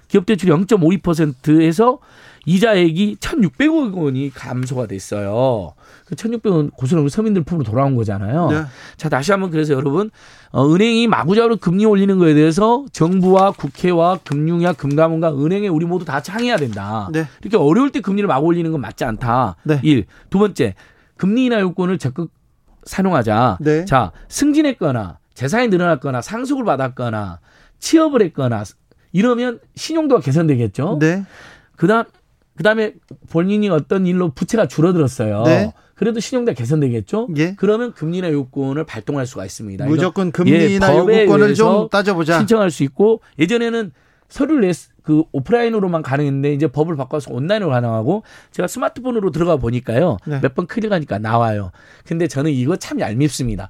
기업 0.08 0.26
대출이 0.26 0.52
0.52%에서 0.52 2.00
이자액이 2.46 3.18
1,600억 3.20 3.96
원이 3.96 4.32
감소가 4.34 4.88
됐어요. 4.88 5.74
그 6.06 6.16
1,600원 6.16 6.72
고스란히 6.74 7.10
서민들 7.10 7.44
품으로 7.44 7.64
돌아온 7.64 7.96
거잖아요. 7.96 8.50
네. 8.50 8.64
자, 8.98 9.10
다시 9.10 9.32
한번 9.32 9.52
그래서 9.52 9.74
여러분, 9.74 10.10
어, 10.52 10.68
은행이 10.68 11.08
마구잡이로 11.08 11.58
금리 11.58 11.86
올리는 11.86 12.18
거에 12.18 12.34
대해서 12.34 12.86
정부와 12.92 13.52
국회와 13.52 14.20
금융약, 14.24 14.78
금감원과 14.78 15.36
은행에 15.38 15.68
우리 15.68 15.86
모두 15.86 16.06
다 16.06 16.22
창의해야 16.22 16.58
된다. 16.58 17.10
네. 17.12 17.26
이렇게 17.42 17.58
어려울 17.58 17.92
때 17.92 18.02
금리를 18.02 18.28
막 18.28 18.44
올리는 18.44 18.70
건 18.72 18.82
맞지 18.82 19.04
않다. 19.06 19.56
네. 19.64 19.80
일. 19.84 20.06
두 20.30 20.40
번째, 20.40 20.76
금리 21.18 21.46
인하 21.46 21.60
요건을 21.60 21.98
적극 21.98 22.32
사용하자. 22.86 23.60
네. 23.62 23.86
자, 23.86 24.12
승진했거나 24.28 25.20
재산이 25.34 25.70
늘어났거나 25.70 26.22
상속을 26.22 26.66
받았거나 26.66 27.40
취업을 27.80 28.22
했거나 28.24 28.64
이러면 29.14 29.60
신용도가 29.76 30.22
개선되겠죠. 30.22 30.98
네. 31.00 31.24
그다음 31.76 32.04
그다음에 32.56 32.94
본인이 33.30 33.70
어떤 33.70 34.06
일로 34.06 34.30
부채가 34.30 34.68
줄어들었어요. 34.68 35.44
네. 35.44 35.74
그래도 35.96 36.20
신용도가 36.20 36.56
개선되겠죠. 36.56 37.30
예. 37.38 37.56
그러면 37.56 37.94
금리나 37.94 38.32
요건을 38.32 38.84
발동할 38.86 39.26
수가 39.26 39.46
있습니다. 39.46 39.86
무조건 39.86 40.32
금리나 40.32 40.94
예, 41.12 41.24
요건을 41.26 41.54
좀 41.54 41.88
따져보자. 41.90 42.40
신청할 42.40 42.72
수 42.72 42.84
있고 42.84 43.22
예전에는 43.40 43.92
서류를 44.28 44.62
냈, 44.62 44.76
그 45.04 45.24
오프라인으로만 45.32 46.02
가능했는데 46.02 46.54
이제 46.54 46.68
법을 46.68 46.96
바꿔서 46.96 47.32
온라인으로 47.32 47.70
가능하고 47.70 48.24
제가 48.52 48.68
스마트폰으로 48.68 49.32
들어가 49.32 49.58
보니까요. 49.58 50.18
네. 50.26 50.40
몇번 50.42 50.66
클릭하니까 50.66 51.20
나와요. 51.20 51.72
근데 52.06 52.28
저는 52.28 52.52
이거 52.52 52.76
참 52.78 53.00
얄밉습니다. 53.00 53.70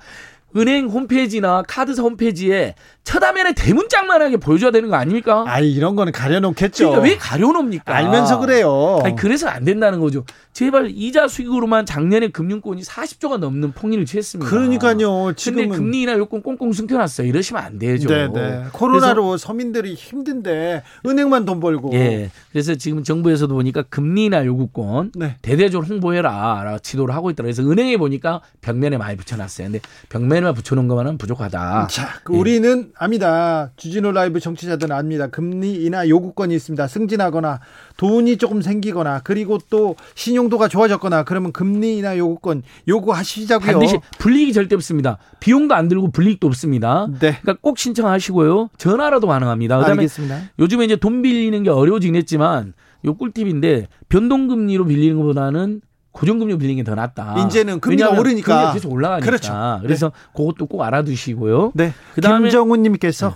은행 0.55 0.87
홈페이지나 0.87 1.63
카드사 1.67 2.03
홈페이지에 2.03 2.75
첫 3.03 3.21
화면에 3.21 3.53
대문짝만하게 3.53 4.37
보여줘야 4.37 4.71
되는 4.71 4.89
거 4.89 4.95
아닙니까? 4.95 5.43
아 5.47 5.59
이런 5.59 5.95
거는 5.95 6.13
가려놓겠죠. 6.13 6.89
그러니까 6.89 7.03
왜 7.03 7.17
가려놓습니까? 7.17 7.93
알면서 7.93 8.39
그래요. 8.39 9.01
아니, 9.03 9.15
그래서 9.15 9.47
안 9.49 9.65
된다는 9.65 9.99
거죠. 9.99 10.23
제발 10.53 10.91
이자 10.91 11.27
수익으로만 11.27 11.85
작년에 11.85 12.27
금융권이 12.29 12.83
40조가 12.83 13.39
넘는 13.39 13.71
폭리를 13.71 14.05
취했습니다. 14.05 14.49
그러니까요. 14.49 15.33
지금 15.35 15.69
금리 15.69 16.03
인하 16.03 16.13
요건 16.17 16.43
꽁꽁 16.43 16.71
숨겨놨어요. 16.71 17.27
이러시면 17.27 17.63
안 17.63 17.79
되죠. 17.79 18.07
네네. 18.07 18.65
코로나로 18.71 19.37
서민들이 19.37 19.95
힘든데 19.95 20.83
은행만 21.05 21.45
돈 21.45 21.59
벌고. 21.59 21.91
예. 21.93 22.29
그래서 22.51 22.75
지금 22.75 23.03
정부에서도 23.03 23.53
보니까 23.53 23.83
금리 23.89 24.25
인하 24.25 24.45
요구권 24.45 25.11
네. 25.15 25.37
대대적으로 25.41 25.87
홍보해라 25.87 26.77
지도를 26.81 27.15
하고 27.15 27.31
있더라. 27.31 27.47
그래서 27.47 27.63
은행에 27.63 27.97
보니까 27.97 28.41
벽면에 28.61 28.97
많이 28.97 29.17
붙여놨어요. 29.17 29.67
근데 29.67 29.81
벽면 30.09 30.42
에만 30.43 30.53
붙여놓은 30.53 30.87
것만은 30.87 31.17
부족하다. 31.17 31.87
자, 31.89 32.07
그 32.23 32.33
예. 32.33 32.37
우리는 32.37 32.91
압니다. 32.97 33.71
주진우 33.75 34.11
라이브 34.11 34.39
정치자들은 34.39 34.95
압니다. 34.95 35.27
금리 35.27 35.83
인하 35.83 36.07
요구권이 36.07 36.53
있습니다. 36.55 36.87
승진하거나 36.87 37.59
돈이 37.97 38.37
조금 38.37 38.61
생기거나 38.61 39.21
그리고 39.23 39.57
또 39.69 39.95
신용도가 40.15 40.67
좋아졌거나 40.67 41.23
그러면 41.23 41.51
금리 41.51 41.97
인하 41.97 42.17
요구권 42.17 42.63
요구하시자고요. 42.87 43.71
반드시 43.71 43.97
불이익이 44.19 44.53
절대 44.53 44.75
없습니다. 44.75 45.17
비용도 45.39 45.75
안 45.75 45.87
들고 45.87 46.11
불이익도 46.11 46.47
없습니다. 46.47 47.07
네. 47.19 47.39
그러니까 47.41 47.55
꼭 47.61 47.77
신청하시고요. 47.77 48.69
전화라도 48.77 49.27
가능합니다. 49.27 49.77
그다음에 49.77 50.01
알겠습니다. 50.01 50.41
요즘에 50.59 50.85
이제 50.85 50.95
돈 50.95 51.21
빌리는 51.21 51.63
게 51.63 51.69
어려워지긴 51.69 52.15
했지만 52.15 52.73
요 53.05 53.15
꿀팁인데 53.15 53.87
변동금리로 54.09 54.85
빌리는 54.85 55.17
것보다는 55.17 55.81
고정금리 56.13 56.57
빌리는 56.57 56.83
게 56.83 56.89
더 56.89 56.95
낫다. 56.95 57.35
이제는 57.45 57.79
금리가 57.79 58.11
오르니까 58.11 58.53
금리가 58.55 58.73
계속 58.73 58.91
올라가니까. 58.91 59.25
그렇죠. 59.25 59.53
그래서 59.81 60.09
네. 60.09 60.15
그것도 60.35 60.67
꼭 60.67 60.81
알아두시고요. 60.83 61.71
네. 61.75 61.93
그다음에 62.15 62.45
김정훈님께서 62.49 63.29
네. 63.29 63.35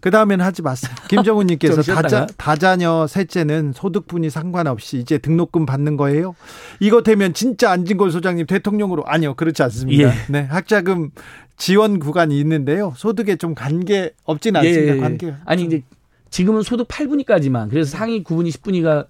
그 0.00 0.10
다음에는 0.10 0.44
하지 0.44 0.62
마세요. 0.62 0.92
김정훈님께서 1.08 1.80
다자, 1.82 2.26
다자녀 2.36 3.06
셋째는 3.06 3.72
소득분이 3.72 4.30
상관없이 4.30 4.98
이제 4.98 5.16
등록금 5.18 5.64
받는 5.64 5.96
거예요. 5.96 6.34
이거 6.80 7.02
되면 7.02 7.32
진짜 7.34 7.70
안진걸 7.70 8.10
소장님 8.10 8.46
대통령으로 8.46 9.04
아니요 9.06 9.34
그렇지 9.34 9.62
않습니다. 9.62 10.08
예. 10.08 10.12
네 10.28 10.42
학자금 10.50 11.10
지원 11.56 12.00
구간이 12.00 12.36
있는데요. 12.40 12.92
소득에 12.96 13.36
좀 13.36 13.54
관계 13.54 14.10
없지는 14.24 14.64
예, 14.64 14.68
않습니다. 14.68 14.96
예. 14.96 14.98
관계 15.00 15.34
아니 15.44 15.62
이제 15.62 15.82
지금은 16.30 16.62
소득 16.62 16.88
8분위까지만 16.88 17.70
그래서 17.70 17.96
상위 17.96 18.24
9분위 18.24 18.48
10분위가 18.50 19.06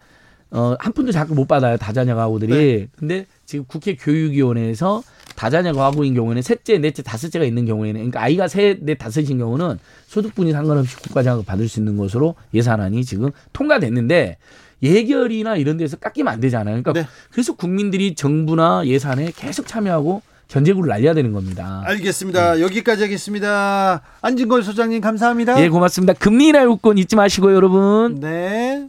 어, 0.52 0.76
한 0.78 0.92
푼도 0.92 1.12
자꾸 1.12 1.34
못 1.34 1.48
받아요. 1.48 1.76
다자녀 1.76 2.14
가구들이. 2.14 2.52
네. 2.52 2.88
근데 2.98 3.26
지금 3.46 3.64
국회 3.66 3.96
교육위원회에서 3.96 5.02
다자녀 5.34 5.72
가구인 5.72 6.14
경우에는 6.14 6.42
셋째, 6.42 6.78
넷째, 6.78 7.02
다섯째가 7.02 7.44
있는 7.44 7.64
경우에는 7.64 7.94
그러니까 7.98 8.22
아이가 8.22 8.48
셋, 8.48 8.78
넷, 8.82 8.96
다섯인 8.96 9.38
경우는 9.38 9.78
소득분이 10.08 10.52
상관없이 10.52 10.96
국가장학을 10.96 11.44
받을 11.44 11.68
수 11.68 11.80
있는 11.80 11.96
것으로 11.96 12.34
예산안이 12.52 13.04
지금 13.04 13.30
통과됐는데 13.52 14.36
예결이나 14.82 15.56
이런 15.56 15.78
데서 15.78 15.96
깎이면 15.96 16.32
안 16.32 16.40
되잖아요. 16.40 16.82
그러니까 16.82 16.92
네. 16.92 17.08
그래서 17.30 17.54
국민들이 17.54 18.14
정부나 18.14 18.82
예산에 18.84 19.32
계속 19.34 19.66
참여하고 19.66 20.22
견제구를 20.48 20.90
날려야 20.90 21.14
되는 21.14 21.32
겁니다. 21.32 21.82
알겠습니다. 21.86 22.56
네. 22.56 22.62
여기까지 22.62 23.04
하겠습니다. 23.04 24.02
안진걸 24.20 24.62
소장님 24.62 25.00
감사합니다. 25.00 25.62
예, 25.62 25.70
고맙습니다. 25.70 26.12
금리 26.12 26.48
인하 26.48 26.64
요건 26.64 26.98
잊지 26.98 27.16
마시고요, 27.16 27.54
여러분. 27.54 28.20
네. 28.20 28.88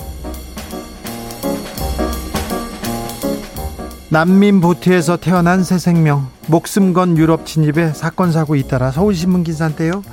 난민 4.11 4.59
보트에서 4.59 5.15
태어난 5.15 5.63
새 5.63 5.77
생명 5.77 6.27
목숨 6.47 6.91
건 6.91 7.17
유럽 7.17 7.45
진입에 7.45 7.93
사건 7.93 8.33
사고 8.33 8.57
잇따라 8.57 8.91
서울신문 8.91 9.45
기사인데요. 9.45 10.03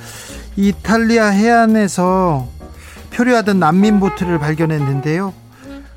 이탈리아 0.54 1.26
해안에서 1.26 2.46
표류하던 3.10 3.58
난민 3.58 3.98
보트를 3.98 4.38
발견했는데요. 4.38 5.34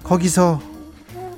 거기서 0.01 0.59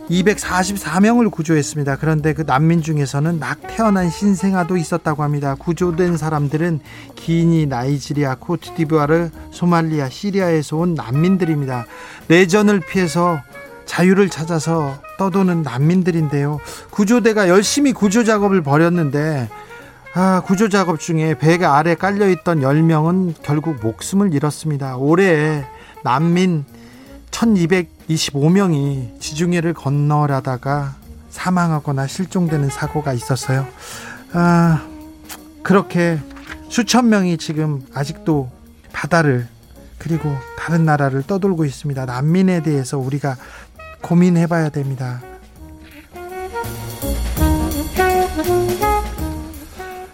244명을 0.10 1.32
구조했습니다. 1.32 1.98
그런데 1.98 2.34
그 2.34 2.44
난민 2.48 2.82
중에서는 2.82 3.40
막 3.40 3.60
태어난 3.68 4.10
신생아도 4.10 4.78
있었다고 4.78 5.22
합니다. 5.22 5.56
구조된 5.56 6.16
사람들은 6.16 6.80
기니, 7.16 7.66
나이지리아, 7.66 8.36
코트디부아르, 8.36 9.32
소말리아, 9.52 10.08
시리아에서 10.08 10.78
온 10.78 10.94
난민들입니다. 10.94 11.88
내전을 12.30 12.80
피해서 12.80 13.42
자유를 13.86 14.30
찾아서 14.30 14.98
떠도는 15.18 15.64
난민들인데요. 15.64 16.60
구조대가 16.90 17.50
열심히 17.50 17.94
구조 17.94 18.24
작업을 18.24 18.62
벌였는데 18.62 19.50
아, 20.16 20.42
구조 20.46 20.70
작업 20.70 21.00
중에 21.00 21.38
배가 21.38 21.78
아래 21.78 21.96
깔려 21.96 22.30
있던 22.30 22.62
10명은 22.62 23.34
결국 23.42 23.78
목숨을 23.82 24.34
잃었습니다. 24.34 24.98
올해 24.98 25.66
난민 26.04 26.66
1225명이 27.32 29.20
지중해를 29.20 29.74
건너려다가 29.74 30.96
사망하거나 31.32 32.06
실종되는 32.06 32.70
사고가 32.70 33.14
있었어요. 33.14 33.68
아, 34.34 34.86
그렇게 35.64 36.20
수천 36.70 37.10
명이 37.10 37.38
지금 37.38 37.84
아직도 37.94 38.52
바다를 38.92 39.48
그리고 39.98 40.36
다른 40.60 40.86
나라를 40.86 41.24
떠돌고 41.24 41.66
있습니다. 41.66 42.06
난민에 42.06 42.62
대해서 42.62 43.00
우리가 43.00 43.38
고민해 44.04 44.46
봐야 44.46 44.70
됩니다. 44.70 45.22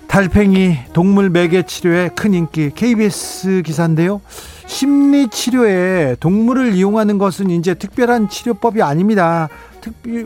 달팽이 0.08 0.78
동물 0.94 1.30
매개 1.30 1.64
치료에 1.64 2.10
큰 2.10 2.34
인기 2.34 2.72
KBS 2.74 3.64
기사인데요. 3.66 4.22
심리 4.66 5.28
치료에 5.28 6.16
동물을 6.20 6.74
이용하는 6.74 7.18
것은 7.18 7.50
이제 7.50 7.74
특별한 7.74 8.30
치료법이 8.30 8.82
아닙니다. 8.82 9.50
특히 9.82 10.26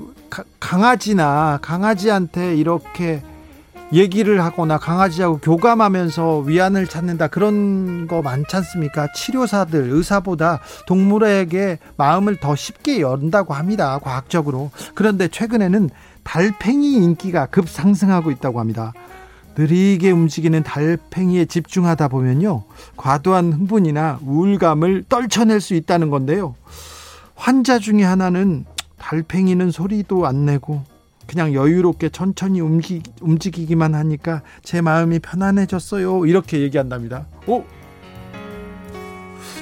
강아지나 0.60 1.60
강아지한테 1.62 2.56
이렇게 2.56 3.21
얘기를 3.91 4.43
하거나 4.43 4.78
강아지하고 4.78 5.38
교감하면서 5.40 6.40
위안을 6.40 6.88
찾는다 6.88 7.27
그런 7.27 8.08
거 8.08 8.21
많지 8.21 8.56
않습니까? 8.56 9.12
치료사들 9.13 9.90
의사보다 9.92 10.62
동물에게 10.88 11.79
마음을 11.98 12.38
더 12.38 12.56
쉽게 12.56 13.02
연다고 13.02 13.54
합니다. 13.54 14.00
과학적으로. 14.00 14.71
그런데 14.96 15.27
최근에는 15.27 15.90
달팽이 16.23 16.94
인기가 16.94 17.46
급상승하고 17.46 18.31
있다고 18.31 18.60
합니다. 18.60 18.94
느리게 19.56 20.10
움직이는 20.10 20.63
달팽이에 20.63 21.46
집중하다 21.46 22.08
보면요. 22.08 22.63
과도한 22.98 23.54
흥분이나 23.54 24.19
우울감을 24.25 25.06
떨쳐낼 25.10 25.62
수 25.62 25.75
있다는 25.75 26.10
건데요. 26.10 26.56
환자 27.36 27.77
중에 27.77 28.04
하나는 28.04 28.65
달팽이는 28.98 29.69
소리도 29.69 30.25
안 30.25 30.46
내고 30.46 30.81
그냥 31.28 31.54
여유롭게 31.54 32.10
천천히 32.10 32.62
움직, 32.62 33.04
움직이기만 33.21 33.96
하니까 33.96 34.42
제 34.62 34.82
마음이 34.82 35.19
편안해졌어요. 35.19 36.26
이렇게 36.26 36.60
얘기한답니다. 36.62 37.28
오! 37.48 37.63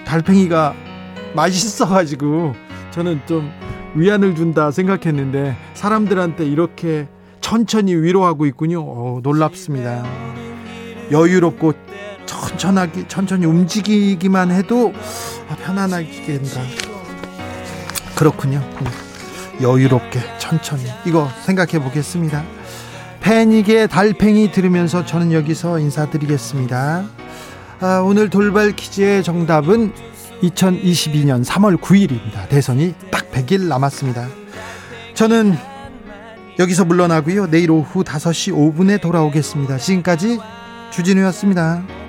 달팽이가 0.06 0.74
맛있어가지고 1.36 2.54
저는 2.92 3.22
좀 3.26 3.50
위안을 3.96 4.36
준다 4.36 4.72
생각했는데 4.72 5.56
사람들한테 5.74 6.46
이렇게 6.46 7.08
천천히 7.40 7.96
위로하고 7.96 8.46
있군요. 8.46 8.82
오, 8.82 9.20
놀랍습니다. 9.22 10.04
여유롭고 11.12 11.74
천천하게 12.26 13.08
천천히 13.08 13.46
움직이기만 13.46 14.52
해도 14.52 14.94
편안하게 15.64 16.26
된다. 16.26 16.62
그렇군요. 18.16 18.62
여유롭게 19.62 20.20
천천히 20.38 20.84
이거 21.06 21.30
생각해 21.46 21.84
보겠습니다. 21.84 22.44
패닉의 23.22 23.88
달팽이 23.88 24.52
들으면서 24.52 25.06
저는 25.06 25.32
여기서 25.32 25.80
인사드리겠습니다. 25.80 27.06
아, 27.80 28.04
오늘 28.06 28.30
돌발 28.30 28.76
퀴즈의 28.76 29.24
정답은 29.24 29.94
2022년 30.42 31.46
3월 31.46 31.80
9일입니다. 31.80 32.50
대선이 32.50 32.96
딱 33.12 33.32
100일 33.32 33.68
남았습니다. 33.68 34.28
저는 35.14 35.56
여기서 36.60 36.86
물러나고요. 36.86 37.50
내일 37.50 37.72
오후 37.72 38.04
5시 38.04 38.54
5분에 38.54 39.00
돌아오겠습니다. 39.02 39.78
지금까지 39.78 40.40
주진우였습니다. 40.92 42.01